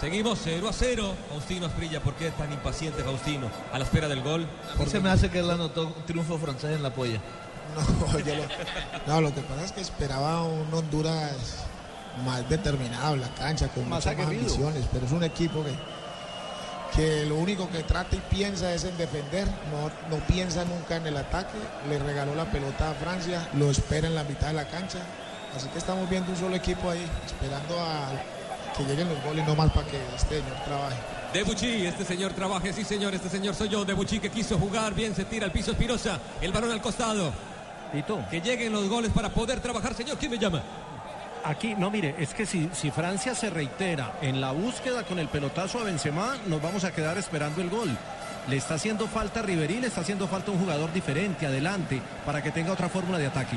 [0.00, 1.14] Seguimos 0 a 0.
[1.28, 3.50] Faustino Asprilla, ¿por qué es tan impaciente Faustino?
[3.70, 4.46] A la espera del gol.
[4.78, 7.20] Mí se me hace que él anotó un triunfo francés en la polla.
[7.76, 8.42] No, yo lo,
[9.06, 11.66] no, lo que pasa es que esperaba un Honduras
[12.24, 15.72] más determinado en la cancha, con Más muchas más ambiciones, pero es un equipo que,
[16.94, 21.06] que lo único que trata y piensa es en defender, no, no piensa nunca en
[21.06, 24.68] el ataque, le regaló la pelota a Francia, lo espera en la mitad de la
[24.68, 24.98] cancha,
[25.56, 28.10] así que estamos viendo un solo equipo ahí, esperando a
[28.76, 30.96] que lleguen los goles, no más para que este señor trabaje.
[31.32, 33.84] Debuchy, este señor trabaje, sí señor, este señor soy yo.
[33.84, 37.32] Debuchy que quiso jugar, bien se tira al piso Espinosa, el balón al costado.
[38.30, 40.16] Que lleguen los goles para poder trabajar, señor.
[40.16, 40.62] ¿Quién me llama?
[41.44, 45.28] Aquí, no, mire, es que si, si Francia se reitera en la búsqueda con el
[45.28, 47.90] pelotazo a Benzema, nos vamos a quedar esperando el gol.
[48.48, 52.42] Le está haciendo falta a Riverí, le está haciendo falta un jugador diferente, adelante, para
[52.42, 53.56] que tenga otra fórmula de ataque.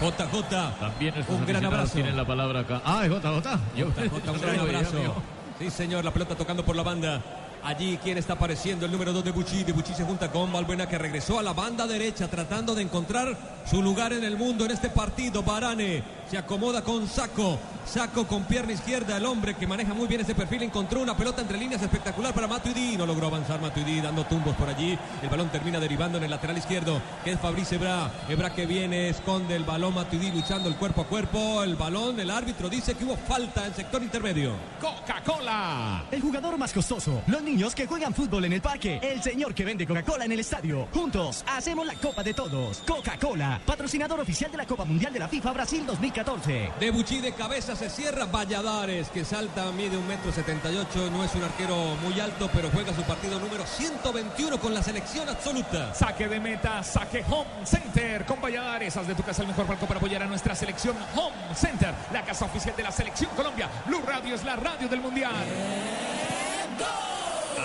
[0.00, 0.50] JJ.
[0.80, 1.92] También nuestros Un gran abrazo.
[1.94, 2.80] tienen la palabra acá.
[2.84, 3.58] Ah, es JJ.
[3.76, 5.14] JJ, un gran abrazo.
[5.58, 7.20] Sí, señor, la pelota tocando por la banda.
[7.64, 8.84] Allí, ¿quién está apareciendo?
[8.84, 9.64] El número 2 de Buchi.
[9.64, 13.34] De Buchi se junta con Valbuena, que regresó a la banda derecha, tratando de encontrar
[13.64, 15.42] su lugar en el mundo en este partido.
[15.42, 17.58] Barane se acomoda con Saco.
[17.84, 19.16] Saco con pierna izquierda.
[19.16, 22.46] El hombre que maneja muy bien ese perfil encontró una pelota entre líneas espectacular para
[22.46, 22.96] Matuidi.
[22.96, 24.98] No logró avanzar Matuidi, dando tumbos por allí.
[25.22, 28.10] El balón termina derivando en el lateral izquierdo, que es Fabrice Ebra.
[28.28, 29.94] Ebra que viene, esconde el balón.
[29.94, 31.62] Matuidi luchando el cuerpo a cuerpo.
[31.62, 34.52] El balón, el árbitro dice que hubo falta en sector intermedio.
[34.80, 36.04] Coca-Cola.
[36.10, 37.22] El jugador más costoso.
[37.26, 38.98] Los niños que juegan fútbol en el parque.
[39.02, 40.88] El señor que vende Coca-Cola en el estadio.
[40.92, 42.78] Juntos hacemos la Copa de Todos.
[42.86, 46.70] Coca-Cola, patrocinador oficial de la Copa Mundial de la FIFA Brasil 2014.
[46.80, 51.34] De Buchi de cabeza se cierra Valladares, que salta, mide un metro 78, no es
[51.34, 55.94] un arquero muy alto, pero juega su partido número 121 con la selección absoluta.
[55.94, 58.96] Saque de meta, saque Home Center con Valladares.
[58.96, 62.22] Haz de tu casa el mejor palco para apoyar a nuestra selección Home Center, la
[62.22, 63.68] casa oficial de la selección Colombia.
[63.86, 65.32] Blue Radio es la radio del mundial.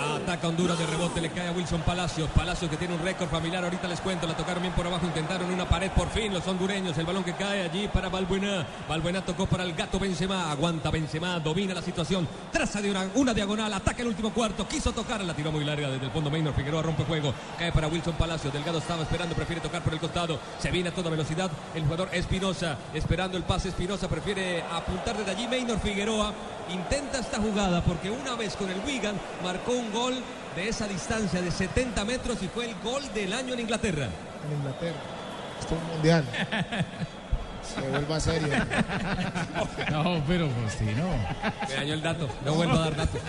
[0.00, 2.28] Ataca Honduras de rebote, le cae a Wilson Palacios.
[2.30, 5.50] Palacios que tiene un récord familiar, ahorita les cuento, la tocaron bien por abajo, intentaron
[5.52, 6.96] una pared por fin los hondureños.
[6.96, 8.66] El balón que cae allí para Balbuena.
[8.88, 13.34] Balbuena tocó para el gato Benzema, aguanta Benzema, domina la situación, traza de una, una
[13.34, 16.30] diagonal, ataca el último cuarto, quiso tocar, la tiró muy larga desde el fondo.
[16.30, 18.52] Maynor Figueroa rompe juego, cae para Wilson Palacios.
[18.52, 21.50] Delgado estaba esperando, prefiere tocar por el costado, se viene a toda velocidad.
[21.74, 25.46] El jugador Espinosa, esperando el pase Espinosa, prefiere apuntar desde allí.
[25.46, 26.32] Maynor Figueroa
[26.72, 30.14] intenta esta jugada porque una vez con el Wigan marcó un gol
[30.56, 34.08] de esa distancia de 70 metros y fue el gol del año en Inglaterra.
[34.46, 34.98] En Inglaterra.
[35.60, 36.24] Esto es un mundial.
[37.62, 38.48] Se vuelva serio.
[39.90, 41.04] No, pero Faustino.
[41.68, 43.20] Me dañó el dato, no vuelvo a dar datos.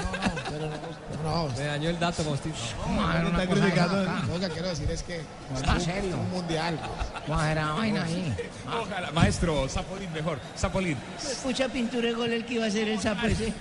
[1.23, 2.55] No, Me dañó el dato, Faustino.
[2.87, 4.03] No, no no está criticando.
[4.03, 5.21] Lo que quiero decir es que
[5.55, 6.17] Está es un- serio.
[6.17, 6.79] un mundial.
[7.31, 8.35] A la vaina ahí.
[8.81, 10.39] Ojalá, maestro, Zapolín mejor.
[10.57, 10.97] Zapolín.
[11.43, 13.53] Mucha pintura de gol el que iba a hacer el sapo ese.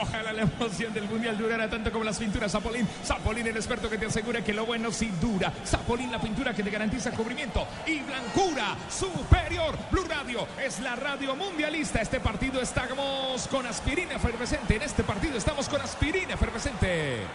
[0.00, 2.86] Ojalá la emoción del mundial durara tanto como las pinturas Zapolín.
[3.04, 5.52] Zapolín, el experto que te asegura que lo bueno sí dura.
[5.66, 9.76] Zapolín, la pintura que te garantiza cubrimiento y blancura superior.
[9.90, 12.00] Blue Radio es la radio mundialista.
[12.00, 14.76] Este partido estamos con aspirina efervescente.
[14.76, 17.26] En este partido estamos con aspirina efervescente.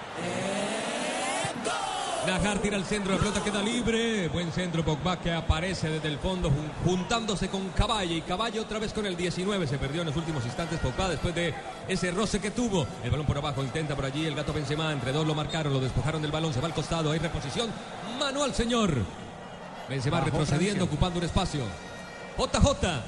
[2.28, 4.30] Najar tira al centro, la pelota queda libre.
[4.30, 8.16] Buen centro, Pogba que aparece desde el fondo jun- juntándose con Caballo.
[8.16, 9.68] Y Caballo otra vez con el 19.
[9.68, 11.54] Se perdió en los últimos instantes Pogba después de
[11.88, 12.88] ese roce que tuvo.
[13.04, 14.94] El balón por abajo, intenta por allí el gato Benzema.
[14.94, 17.12] Entre dos lo marcaron, lo despojaron del balón, se va al costado.
[17.12, 17.70] Hay reposición.
[18.18, 18.96] Mano al señor.
[19.90, 20.84] Benzema Bajó retrocediendo, Francia.
[20.86, 21.62] ocupando un espacio.
[22.38, 23.02] JJ.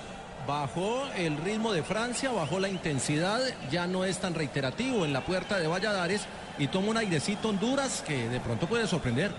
[0.45, 3.39] Bajó el ritmo de Francia, bajó la intensidad,
[3.71, 6.21] ya no es tan reiterativo en la puerta de Valladares
[6.57, 9.31] y toma un airecito Honduras que de pronto puede sorprender.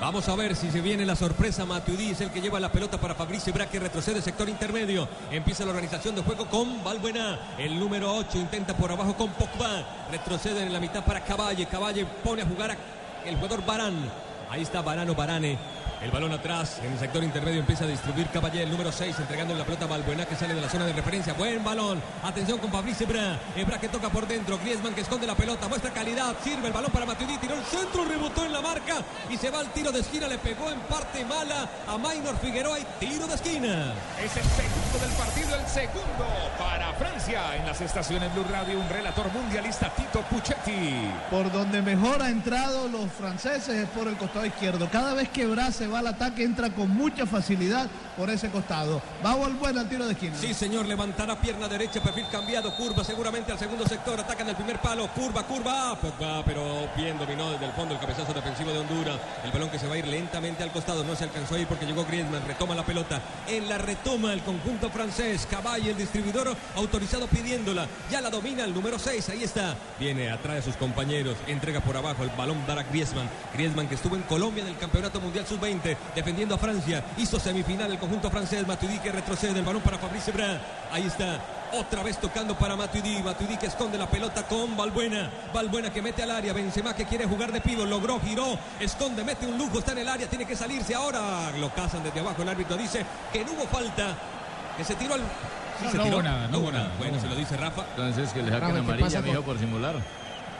[0.00, 1.64] Vamos a ver si se viene la sorpresa.
[1.64, 5.08] Matuidi es el que lleva la pelota para Fabricio Bra que retrocede sector intermedio.
[5.30, 7.38] Empieza la organización de juego con Valbuena.
[7.56, 10.06] El número 8 intenta por abajo con Pogba.
[10.10, 11.64] Retrocede en la mitad para Caballe.
[11.66, 12.76] Caballe pone a jugar a
[13.26, 13.94] el jugador Barán.
[14.50, 15.58] Ahí está Barano Barane.
[16.02, 19.54] El balón atrás, en el sector intermedio empieza a distribuir Caballé, el número 6, entregando
[19.54, 21.32] la pelota a Balbuena que sale de la zona de referencia.
[21.32, 22.02] Buen balón.
[22.22, 23.38] Atención con Fabrice Ebra.
[23.56, 24.58] Ebra que toca por dentro.
[24.58, 25.68] Griezmann que esconde la pelota.
[25.68, 26.34] Muestra calidad.
[26.42, 27.38] Sirve el balón para Matuidi.
[27.38, 28.96] Tiró el centro, rebotó en la marca
[29.30, 30.28] y se va al tiro de esquina.
[30.28, 33.92] Le pegó en parte mala a Maynor Figueroa y tiro de esquina.
[34.22, 36.26] Es el segundo del partido, el segundo
[36.58, 37.56] para Francia.
[37.56, 41.10] En las estaciones Blue Radio, un relator mundialista, Tito Puchetti.
[41.30, 44.88] Por donde mejor ha entrado los franceses es por el costado izquierdo.
[44.90, 49.02] Cada vez que Bra se va al ataque entra con mucha facilidad por ese costado.
[49.24, 50.34] Va a volver al tiro de esquina.
[50.40, 54.80] Sí, señor, levantará pierna derecha, perfil cambiado, curva seguramente al segundo sector, atacan el primer
[54.80, 59.18] palo, curva, curva, Pogba, pero bien dominó desde el fondo el cabezazo defensivo de Honduras,
[59.44, 61.66] el balón que se va a ir lentamente al costado, no se alcanzó a ir
[61.66, 66.56] porque llegó Griezmann, retoma la pelota, en la retoma el conjunto francés, Caballo, el distribuidor
[66.74, 71.36] autorizado pidiéndola, ya la domina el número 6, ahí está, viene atrás de sus compañeros,
[71.46, 75.20] entrega por abajo el balón para Griezmann, Griezmann que estuvo en Colombia en el Campeonato
[75.20, 77.02] Mundial Sub-20, rápidamente, defendiendo a Francia.
[77.18, 78.66] Hizo semifinal el conjunto francés.
[78.66, 80.58] Matuidi que retrocede el balón para Fabrice Brun.
[80.92, 81.38] Ahí está.
[81.72, 83.22] Otra vez tocando para Matuidi.
[83.22, 85.30] Matuidi que esconde la pelota con Balbuena.
[85.52, 86.52] Balbuena que mete al área.
[86.52, 87.84] Benzema que quiere jugar de pido.
[87.84, 89.78] Logró, giró, esconde, mete un lujo.
[89.78, 90.28] Está en el área.
[90.28, 91.50] Tiene que salirse ahora.
[91.58, 92.42] Lo cazan desde abajo.
[92.42, 94.14] El árbitro dice que no hubo falta.
[94.76, 95.20] Que se tiró al.
[95.78, 96.16] Sí, No, se no tiró.
[96.16, 97.82] hubo nada, no hubo nada, no Bueno, se lo dice Rafa.
[97.90, 99.94] Entonces que le saquen Rafa, ¿qué amarilla, mijo, por simular.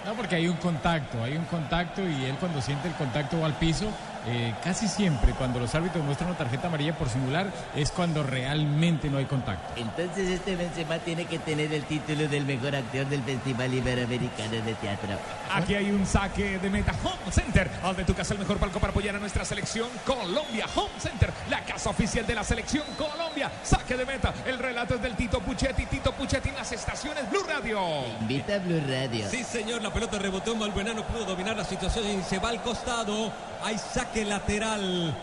[0.04, 3.46] No, porque hay un contacto, hay un contacto y él cuando siente el contacto va
[3.46, 3.86] al piso.
[4.28, 7.46] Eh, casi siempre cuando los árbitros muestran una tarjeta amarilla por simular
[7.76, 9.80] es cuando realmente no hay contacto.
[9.80, 14.74] Entonces este Benzema tiene que tener el título del mejor actor del Festival Iberoamericano de
[14.74, 15.16] Teatro.
[15.52, 17.70] Aquí hay un saque de meta Home Center.
[17.82, 20.66] Al de tu casa el mejor palco para apoyar a nuestra selección Colombia.
[20.74, 23.50] Home Center, la casa oficial de la selección Colombia.
[23.62, 24.34] Saque de meta.
[24.44, 25.86] El relato es del Tito Puchetti.
[25.86, 27.80] Tito Puchetti en las estaciones Blue Radio.
[28.20, 29.28] Invita a Blue Radio.
[29.30, 32.48] Sí, señor, la pelota rebotó en Balbuena, no pudo dominar la situación y se va
[32.48, 33.32] al costado.
[33.62, 35.14] Hay saque lateral.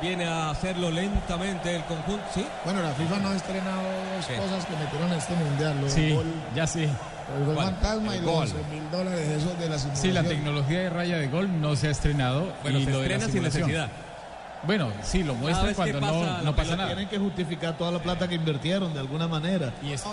[0.00, 2.22] Viene a hacerlo lentamente el conjunto.
[2.32, 2.46] ¿Sí?
[2.64, 4.36] Bueno, la FIFA no ha estrenado dos ¿Qué?
[4.36, 5.80] cosas que metieron en este mundial.
[5.80, 6.24] Lo Sí, gol,
[6.54, 6.84] ya sí.
[6.84, 7.66] el gol ¿Cuál?
[7.66, 8.42] fantasma y los gol.
[8.42, 9.96] 11 mil dólares esos de la simulación.
[9.96, 12.52] Sí, la tecnología de raya de gol no se ha estrenado.
[12.62, 13.88] Bueno, y se lo de estrena sin necesidad.
[14.64, 16.88] Bueno, sí, lo muestran vez que cuando pasa no, no pasa nada.
[16.88, 19.72] Tienen que justificar toda la plata que invirtieron de alguna manera.
[19.82, 20.04] Y es-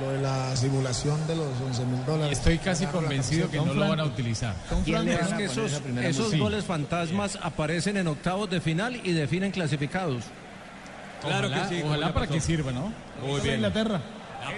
[0.00, 2.38] lo de la simulación de los 11 mil dólares.
[2.38, 4.54] Estoy casi convencido que no lo van a utilizar.
[4.84, 8.96] ¿Quién le van es a que poner esos, goles fantasmas aparecen en octavos de final
[9.04, 10.24] y definen clasificados.
[11.22, 11.82] Claro Ojalá- que sí.
[11.84, 12.34] Ojalá para pasó.
[12.34, 12.92] que sirva, ¿no?
[13.26, 13.56] Muy bien.
[13.56, 14.00] Inglaterra.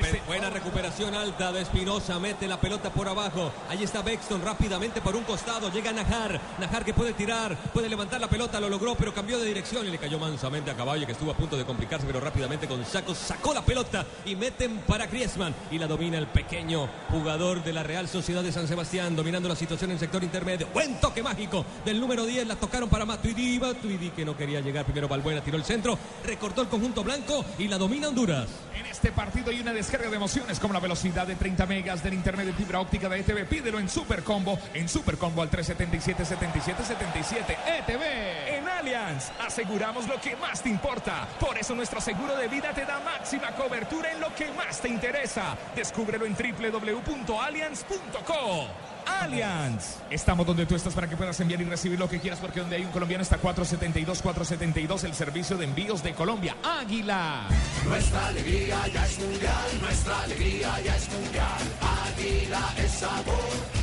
[0.01, 3.53] Pe- buena recuperación alta de Espinosa, mete la pelota por abajo.
[3.69, 5.71] Ahí está Bexton rápidamente por un costado.
[5.71, 6.41] Llega Najar.
[6.59, 9.91] Najar que puede tirar, puede levantar la pelota, lo logró, pero cambió de dirección y
[9.91, 13.17] le cayó mansamente a Caballo que estuvo a punto de complicarse, pero rápidamente con sacos
[13.19, 17.83] sacó la pelota y meten para Griezmann y la domina el pequeño jugador de la
[17.83, 20.69] Real Sociedad de San Sebastián, dominando la situación en el sector intermedio.
[20.73, 23.59] Buen toque mágico del número 10, la tocaron para Matuidi.
[23.59, 27.69] Matuidi que no quería llegar primero Balbuena, tiró el centro, recortó el conjunto blanco y
[27.69, 28.47] la domina Honduras.
[28.75, 32.15] En este partido hay una descarga de emociones como la velocidad de 30 megas del
[32.15, 33.47] internet de fibra óptica de ETV.
[33.47, 38.57] Pídelo en Super Combo, en Super Combo al 377 77 77 ETV.
[38.57, 41.29] En Allianz aseguramos lo que más te importa.
[41.39, 44.89] Por eso nuestro seguro de vida te da máxima cobertura en lo que más te
[44.89, 45.59] interesa.
[45.75, 48.96] Descúbrelo en www.allianz.co.
[49.07, 49.97] Allianz.
[50.11, 52.77] Estamos donde tú estás para que puedas enviar y recibir lo que quieras porque donde
[52.77, 56.57] hay un colombiano está 472 472 el servicio de envíos de Colombia.
[56.63, 57.49] Águila.
[57.87, 61.63] Nuestra alegría ya es mundial, nuestra alegría ya es mundial.
[62.07, 63.35] Águila es sabor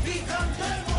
[0.06, 0.93] y cantemos.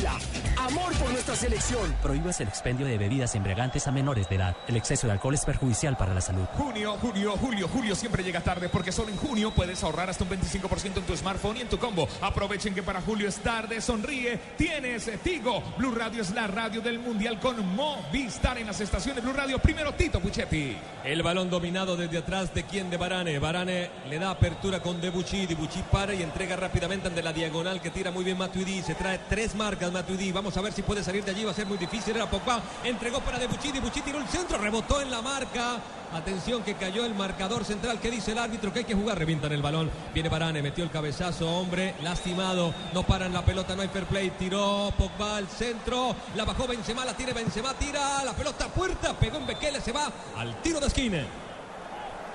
[0.00, 0.18] Águila,
[0.56, 1.94] amor por nuestra selección.
[2.02, 4.56] Prohíbas el expendio de bebidas embriagantes a menores de edad.
[4.66, 6.44] El exceso de alcohol es perjudicial para la salud.
[6.56, 10.30] Junio, junio, julio, julio siempre llega tarde porque solo en junio puedes ahorrar hasta un
[10.30, 12.08] 25% en tu smartphone y en tu combo.
[12.20, 15.62] Aprovechen que para julio es tarde, sonríe, tienes Tigo.
[15.76, 19.58] Blue Radio es la radio del mundial con Movistar en las estaciones Blue Radio.
[19.58, 20.76] Primero Tito Puchetti.
[21.04, 23.38] El balón dominado desde atrás de quien de Barane.
[23.38, 25.46] Barane le da apertura con Debuchy.
[25.46, 28.82] Debuchy para y entrega rápidamente ante la diagonal que tira muy bien Matuidi.
[28.82, 30.32] Se trae tres marcas Matuidi.
[30.32, 31.44] Vamos a ver si puede salir de allí.
[31.44, 32.14] Va a ser muy difícil.
[32.14, 32.60] Era Pogba.
[32.84, 33.72] Entregó para Debuchy.
[33.72, 34.58] Debuchy tiró el centro.
[34.58, 35.78] Rebotó en la marca.
[36.12, 38.00] Atención que cayó el marcador central.
[38.00, 38.72] ¿Qué dice el árbitro?
[38.72, 39.18] Que hay que jugar.
[39.18, 39.90] Revientan el balón.
[40.12, 40.62] Viene Barane.
[40.62, 41.48] Metió el cabezazo.
[41.50, 42.74] Hombre lastimado.
[42.92, 43.76] No paran la pelota.
[43.76, 44.30] No hay fair play.
[44.38, 46.14] Tiró Pogba al centro.
[46.34, 47.04] La bajó Benzema.
[47.04, 47.74] La tiene Benzema.
[47.74, 49.12] Tira la pelota a puerta.
[49.14, 49.80] Pegó en Bekele.
[49.80, 51.24] Se va al tiro de esquina.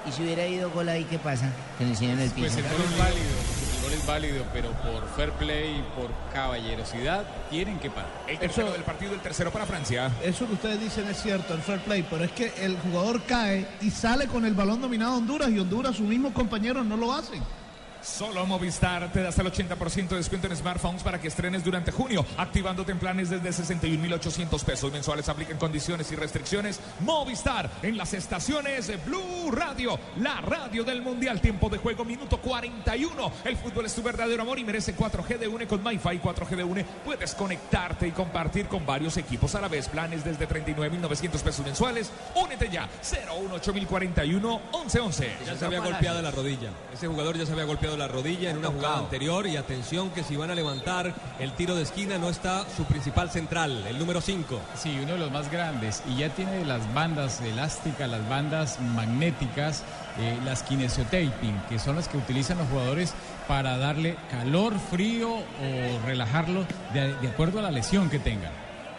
[0.07, 1.49] ¿Y si hubiera ido gol ahí, qué pasa?
[1.79, 2.53] Que le enseñan el piso.
[2.53, 3.25] Pues el gol es válido,
[3.59, 8.09] el gol es válido, pero por fair play y por caballerosidad tienen que parar.
[8.27, 10.11] El tercero del partido, el tercero para Francia.
[10.23, 13.67] Eso que ustedes dicen es cierto, el fair play, pero es que el jugador cae
[13.81, 17.13] y sale con el balón dominado a Honduras y Honduras, sus mismos compañeros, no lo
[17.13, 17.43] hacen.
[18.05, 21.91] Solo Movistar te da hasta el 80% de descuento en smartphones para que estrenes durante
[21.91, 25.27] junio, activándote en planes desde 61.800 pesos mensuales.
[25.27, 26.79] Aplican condiciones y restricciones.
[26.99, 31.41] Movistar en las estaciones de Blue Radio, la radio del Mundial.
[31.41, 33.31] Tiempo de juego, minuto 41.
[33.43, 36.63] El fútbol es tu verdadero amor y merece 4G de UNE con MyFi 4G de
[36.63, 36.85] UNE.
[37.03, 39.89] Puedes conectarte y compartir con varios equipos a la vez.
[39.89, 42.11] Planes desde 39.900 pesos mensuales.
[42.35, 42.87] Únete ya.
[43.01, 46.69] 018 1111 Ya se había golpeado la rodilla.
[46.93, 49.47] Ese jugador ya se había golpeado la rodilla en una jugada anterior.
[49.47, 53.29] Y atención que si van a levantar el tiro de esquina no está su principal
[53.29, 54.59] central, el número 5.
[54.75, 56.03] Sí, uno de los más grandes.
[56.07, 59.83] Y ya tiene las bandas elásticas, las bandas magnéticas,
[60.19, 63.13] eh, las kinesiotaping, que son las que utilizan los jugadores
[63.47, 68.51] para darle calor, frío o relajarlo de, de acuerdo a la lesión que tengan.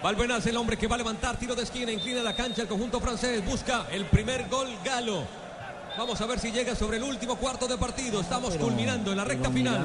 [0.03, 2.69] Valbuena es el hombre que va a levantar tiro de esquina, inclina la cancha el
[2.69, 5.46] conjunto francés, busca el primer gol galo.
[5.97, 8.21] Vamos a ver si llega sobre el último cuarto de partido.
[8.21, 9.85] Estamos Pero- culminando en la recta final.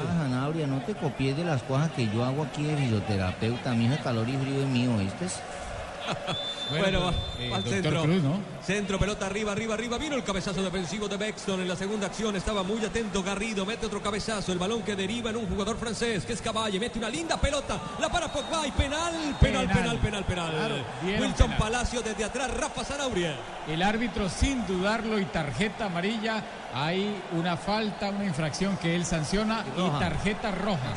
[0.67, 3.73] no te copies de las cosas que yo hago aquí de fisioterapeuta.
[3.73, 5.27] Mi hijo calor y frío es mío, ¿viste?
[6.79, 8.03] Bueno, va, eh, al centro.
[8.03, 8.39] Cruz, ¿no?
[8.63, 9.97] Centro, pelota arriba, arriba, arriba.
[9.97, 12.35] Vino el cabezazo defensivo de Bexton en la segunda acción.
[12.35, 13.65] Estaba muy atento Garrido.
[13.65, 14.51] Mete otro cabezazo.
[14.51, 16.79] El balón que deriva en un jugador francés que es Caballe.
[16.79, 17.79] Mete una linda pelota.
[17.99, 20.51] La para Pogba y penal, penal, penal, penal, penal.
[20.51, 21.57] Claro, Wilson penal.
[21.57, 22.51] Palacio desde atrás.
[22.51, 23.35] Rafa Zanauria.
[23.67, 26.43] El árbitro, sin dudarlo, y tarjeta amarilla.
[26.73, 30.93] Hay una falta, una infracción que él sanciona y tarjeta roja.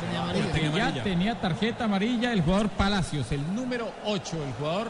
[0.53, 4.87] Tenía ya tenía tarjeta amarilla el jugador Palacios, el número 8, el jugador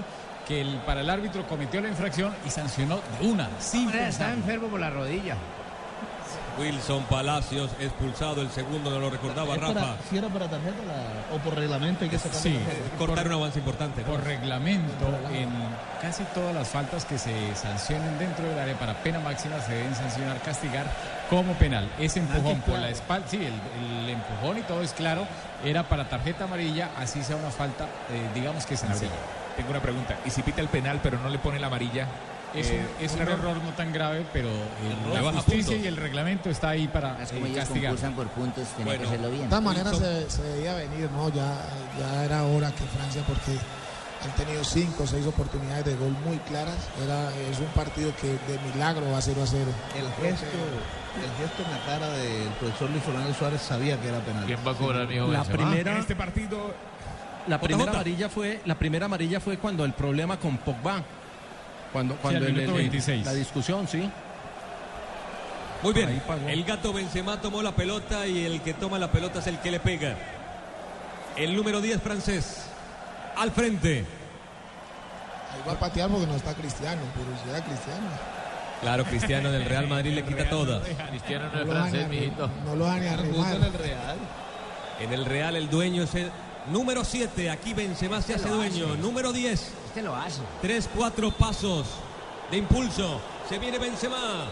[0.47, 4.67] que el- para el árbitro cometió la infracción y sancionó de una, sin está enfermo
[4.67, 5.35] por la rodilla.
[6.57, 8.41] Wilson Palacios expulsado.
[8.41, 9.95] El segundo no lo recordaba ¿Es para- Rafa.
[10.09, 12.57] si era para tarjeta la- o por reglamento hay que sacar Sí?
[12.97, 14.01] Cortar un avance importante.
[14.01, 14.07] ¿no?
[14.07, 15.49] Por reglamento, en
[16.01, 19.93] casi todas las faltas que se sancionen dentro del área para pena máxima se deben
[19.95, 20.85] sancionar, castigar
[21.29, 21.89] como penal.
[21.99, 25.27] Ese empujón por la espalda, sí, el, el empujón y todo es claro,
[25.65, 29.11] era para tarjeta amarilla, así sea una falta, eh, digamos que sencilla.
[29.55, 30.17] Tengo una pregunta.
[30.25, 32.07] ¿Y si pita el penal pero no le pone la amarilla?
[32.53, 35.83] Es, Eh, un, es un error no tan grave, pero el- la baja justicia puntos.
[35.83, 37.91] y el reglamento está ahí para Es como eh, ellos castigar.
[37.91, 39.01] concursan por puntos, Bueno.
[39.01, 39.43] que hacerlo bien.
[39.43, 41.27] De todas maneras se, se veía venir, ¿no?
[41.29, 41.53] Ya,
[41.99, 43.57] ya era hora que Francia, porque
[44.23, 46.77] han tenido cinco o seis oportunidades de gol muy claras.
[47.03, 49.65] Era, es un partido que de milagro va a 0 a 0.
[49.95, 54.19] El gesto, el gesto en la cara del profesor Luis Fernando Suárez sabía que era
[54.19, 54.45] penal.
[54.45, 55.27] ¿Quién va a cobrar, mijo?
[55.27, 56.73] La primera- En este partido,
[57.47, 61.03] La primera amarilla fue la primera amarilla fue cuando el problema con Pogba.
[61.93, 63.25] Cuando cuando al el- el- 26.
[63.25, 64.09] la discusión, sí.
[65.83, 66.21] Muy bien.
[66.47, 69.71] El gato Benzema tomó la pelota y el que toma la pelota es el que
[69.71, 70.15] le pega.
[71.37, 72.65] El número 10 francés.
[73.37, 73.99] Al frente.
[75.53, 78.07] Ahí va a patear porque no está Cristiano, pero si era Cristiano.
[78.81, 80.81] Claro, Cristiano del Real Madrid le quita todas.
[81.09, 82.49] Cristiano no es francés, mijito.
[82.65, 83.13] No lo van a.
[84.99, 86.31] En el Real el dueño es el
[86.71, 87.49] número 7.
[87.49, 88.87] Aquí Benzema se hace lo dueño.
[88.87, 88.97] hace.
[88.97, 89.71] Número 10.
[89.87, 90.41] Este lo hace.
[90.61, 91.87] Tres, cuatro pasos
[92.51, 93.19] de impulso.
[93.49, 94.45] Se viene Benzema.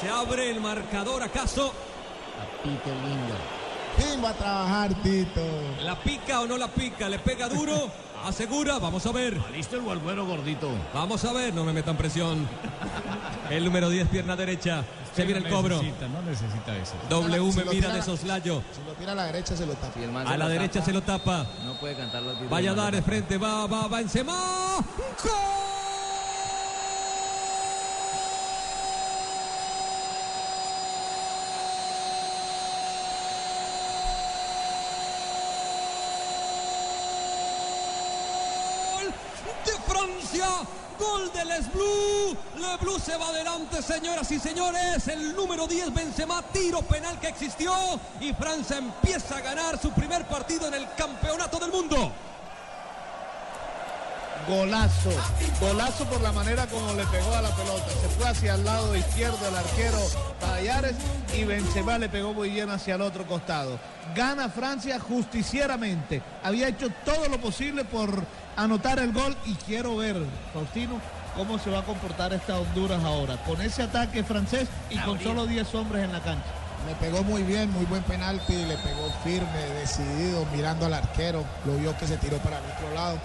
[0.00, 1.72] Se abre el marcador acaso.
[2.36, 3.34] Papito lindo.
[3.96, 5.42] ¿Quién va a trabajar, Tito?
[5.82, 7.08] ¿La pica o no la pica?
[7.08, 7.90] ¿Le pega duro?
[8.24, 8.78] ¿Asegura?
[8.78, 9.38] Vamos a ver.
[9.52, 10.70] Listo el volvuelo gordito.
[10.94, 11.52] Vamos a ver.
[11.52, 12.48] No me metan presión.
[13.50, 14.84] El número 10, pierna derecha.
[15.14, 15.76] Se viene el no cobro.
[15.82, 16.94] Necesita, no necesita eso.
[17.10, 18.62] W Si me mira tira- de soslayo.
[18.74, 19.92] Si lo tira a la derecha, se lo tapa.
[19.94, 21.46] Si el man A la derecha tapa, se lo tapa.
[21.64, 22.48] No puede cantar los.
[22.48, 23.36] Vaya a dar de frente.
[23.38, 24.78] Va, va, va Benzema.
[38.94, 39.12] Gol
[39.66, 40.46] de Francia.
[40.98, 42.36] Gol de Les Blue.
[42.58, 45.06] Les Blue se va adelante, señoras y señores.
[45.08, 47.72] El número 10 Benzema, tiro penal que existió.
[48.20, 52.12] Y Francia empieza a ganar su primer partido en el campeonato del mundo.
[54.48, 55.10] Golazo,
[55.60, 57.88] golazo por la manera como le pegó a la pelota.
[58.00, 59.98] Se fue hacia el lado izquierdo el arquero
[60.40, 60.96] Tallares
[61.36, 63.78] y Benzema le pegó muy bien hacia el otro costado.
[64.16, 66.22] Gana Francia justicieramente.
[66.42, 68.10] Había hecho todo lo posible por
[68.56, 70.16] anotar el gol y quiero ver,
[70.52, 71.00] Faustino,
[71.36, 73.36] cómo se va a comportar esta Honduras ahora.
[73.44, 76.50] Con ese ataque francés y con solo 10 hombres en la cancha.
[76.86, 81.76] Me pegó muy bien, muy buen penalti, le pegó firme, decidido, mirando al arquero, lo
[81.76, 83.18] vio que se tiró para el otro lado.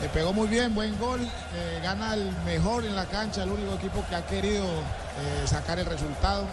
[0.00, 3.74] Le pegó muy bien, buen gol, eh, gana el mejor en la cancha, el único
[3.74, 6.44] equipo que ha querido eh, sacar el resultado.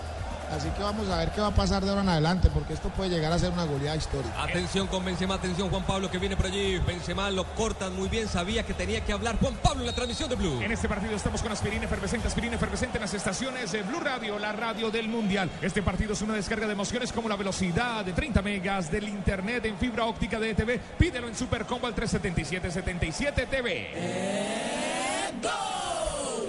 [0.52, 2.89] Así que vamos a ver qué va a pasar de ahora en adelante, porque esto
[2.89, 4.43] puede llegar a ser una goleada histórica.
[4.43, 6.78] Atención con Benzema, atención Juan Pablo que viene por allí.
[6.80, 10.30] Benzema lo cortan muy bien, sabía que tenía que hablar Juan Pablo en la transmisión
[10.30, 10.62] de Blue.
[10.62, 14.39] En este partido estamos con aspirina efervescente, aspirina efervescente en las estaciones de Blue Radio,
[14.39, 15.50] la radio del Mundial.
[15.62, 19.66] Este partido es una descarga de emociones como la velocidad de 30 megas del internet
[19.66, 20.80] en fibra óptica de ETV.
[20.98, 23.91] Pídelo en Supercombo al 377-77 TV.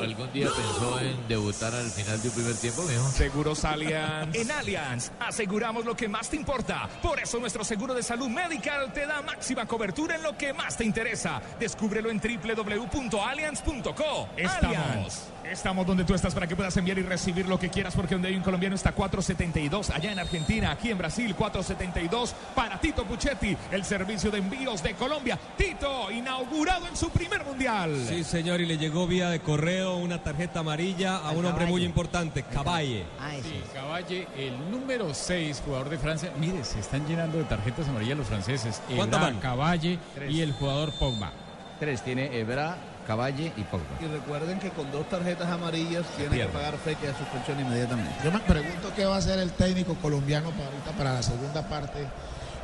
[0.01, 3.09] ¿Algún día pensó en debutar al final de un primer tiempo, mijo?
[3.11, 4.35] Seguros Allianz.
[4.35, 6.89] En Allianz aseguramos lo que más te importa.
[7.03, 10.77] Por eso nuestro seguro de salud medical te da máxima cobertura en lo que más
[10.77, 11.41] te interesa.
[11.59, 14.29] Descúbrelo en www.allianz.co.
[14.37, 15.23] Estamos.
[15.45, 18.29] Estamos donde tú estás para que puedas enviar y recibir lo que quieras porque donde
[18.29, 23.57] hay un colombiano está 472 allá en Argentina, aquí en Brasil 472 para Tito Puchetti,
[23.71, 25.39] el servicio de envíos de Colombia.
[25.57, 27.95] Tito, inaugurado en su primer mundial.
[28.09, 31.67] Sí, señor, y le llegó vía de correo una tarjeta amarilla a Al un hombre
[31.67, 33.05] muy importante, Caballe.
[33.21, 33.31] Ah.
[33.41, 36.33] Sí, Caballe, el número 6, jugador de Francia.
[36.39, 38.83] Mire, se están llenando de tarjetas amarillas los franceses.
[38.95, 39.41] ¿Cuántas Ebra, van?
[39.41, 40.33] Caballe Tres.
[40.33, 41.31] y el jugador Pogba.
[41.79, 42.77] Tres tiene Ebra,
[43.07, 43.85] Caballe y Pogba.
[44.01, 48.13] Y recuerden que con dos tarjetas amarillas tienen que pagar fecha de suspensión inmediatamente.
[48.25, 51.69] Yo me pregunto qué va a hacer el técnico colombiano para ahorita para la segunda
[51.69, 52.07] parte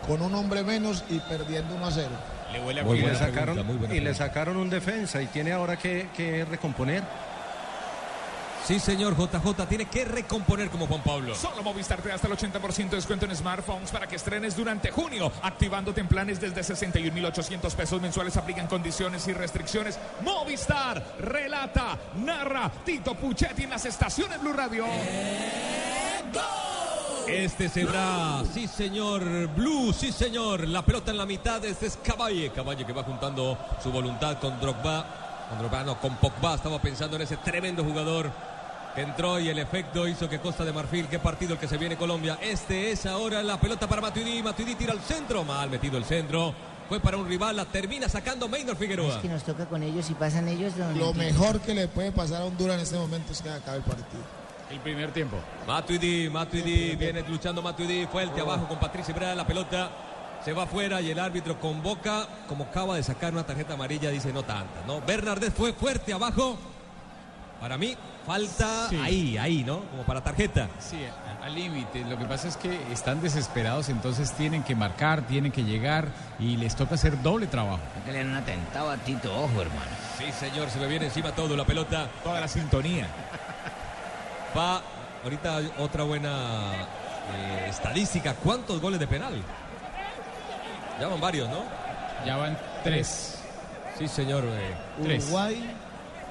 [0.06, 2.08] con un hombre menos y perdiendo 1 a 0.
[2.52, 5.26] Le huele a y le sacaron, pregunta, muy buena y le sacaron un defensa y
[5.26, 7.02] tiene ahora que, que recomponer.
[8.64, 11.34] Sí, señor JJ, tiene que recomponer como Juan Pablo.
[11.34, 14.92] Solo Movistar te da hasta el 80% de descuento en smartphones para que estrenes durante
[14.92, 18.36] junio, activándote en planes desde 61.800 pesos mensuales.
[18.36, 19.98] Aplican condiciones y restricciones.
[20.22, 24.86] Movistar relata, narra Tito Puchetti en las estaciones Blue Radio.
[27.28, 29.22] Este será, sí señor,
[29.54, 30.66] Blue, sí señor.
[30.68, 32.50] La pelota en la mitad, este es Caballe.
[32.50, 35.46] Caballe que va juntando su voluntad con Drogba.
[35.48, 36.54] Con Drogba, no, con Pogba.
[36.54, 38.30] Estaba pensando en ese tremendo jugador
[38.94, 41.78] que entró y el efecto hizo que Costa de Marfil, qué partido el que se
[41.78, 42.38] viene Colombia.
[42.42, 44.42] Este es ahora la pelota para Matuidi.
[44.42, 46.54] Matuidi tira al centro, mal metido el centro.
[46.88, 49.22] Fue para un rival, la termina sacando Maynor Es Figueroa.
[49.22, 50.74] que nos toca con ellos y pasan ellos.
[50.96, 53.84] Lo mejor que le puede pasar a Honduras en este momento es que acabe el
[53.84, 54.41] partido.
[54.72, 55.36] El primer tiempo.
[55.66, 59.90] Matuidi, Matuidi, viene luchando Matuidi, fuerte abajo con Patricia Ibra, la pelota
[60.42, 64.32] se va afuera y el árbitro convoca, como acaba de sacar una tarjeta amarilla, dice
[64.32, 65.00] no tanta, ¿no?
[65.02, 66.56] Bernardés fue fuerte abajo,
[67.60, 67.94] para mí
[68.26, 68.96] falta Sí.
[68.96, 69.80] ahí, ahí, ¿no?
[69.90, 70.68] Como para tarjeta.
[70.80, 70.98] Sí,
[71.42, 72.04] al límite.
[72.04, 76.08] Lo que pasa es que están desesperados, entonces tienen que marcar, tienen que llegar
[76.38, 77.80] y les toca hacer doble trabajo.
[78.06, 79.90] Que le han atentado a Tito, ojo, hermano.
[80.18, 82.08] Sí, señor, se me viene encima todo, la pelota.
[82.24, 83.06] Toda la sintonía.
[84.56, 84.82] Va,
[85.24, 86.72] ahorita otra buena
[87.34, 89.34] eh, estadística, ¿cuántos goles de penal?
[91.00, 91.62] Ya van varios, ¿no?
[92.26, 93.38] Ya van tres.
[93.98, 94.44] Sí, señor.
[94.44, 95.24] eh, Tres.
[95.24, 95.74] Uruguay,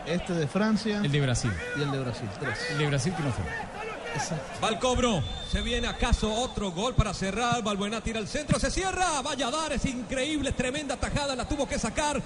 [0.06, 1.52] este de Francia El de Brasil.
[1.78, 2.30] y el de Brasil.
[2.40, 2.60] Tres.
[2.72, 3.46] El de Brasil que no fue.
[4.64, 5.24] Va al cobro.
[5.50, 7.62] Se viene acaso otro gol para cerrar.
[7.64, 8.60] Balbuena tira al centro.
[8.60, 9.22] Se cierra.
[9.22, 9.72] Vaya a dar.
[9.72, 10.52] Es increíble.
[10.52, 11.34] Tremenda tajada.
[11.36, 12.22] La tuvo que sacar.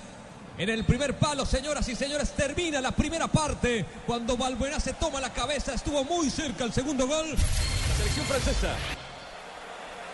[0.57, 3.85] En el primer palo, señoras y señores, termina la primera parte.
[4.07, 7.29] Cuando Balbuena se toma la cabeza, estuvo muy cerca el segundo gol.
[7.29, 8.75] La selección francesa.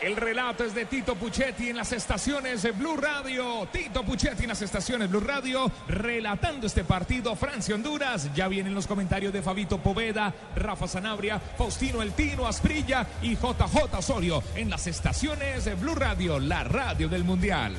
[0.02, 3.68] El relato es de Tito Puchetti en las estaciones de Blue Radio.
[3.72, 8.34] Tito Puchetti en las estaciones Blue Radio, relatando este partido Francia-Honduras.
[8.34, 13.96] Ya vienen los comentarios de Fabito Poveda, Rafa Sanabria, Faustino El Tino Asprilla y JJ
[13.96, 17.76] Osorio en las estaciones de Blue Radio, la radio del Mundial.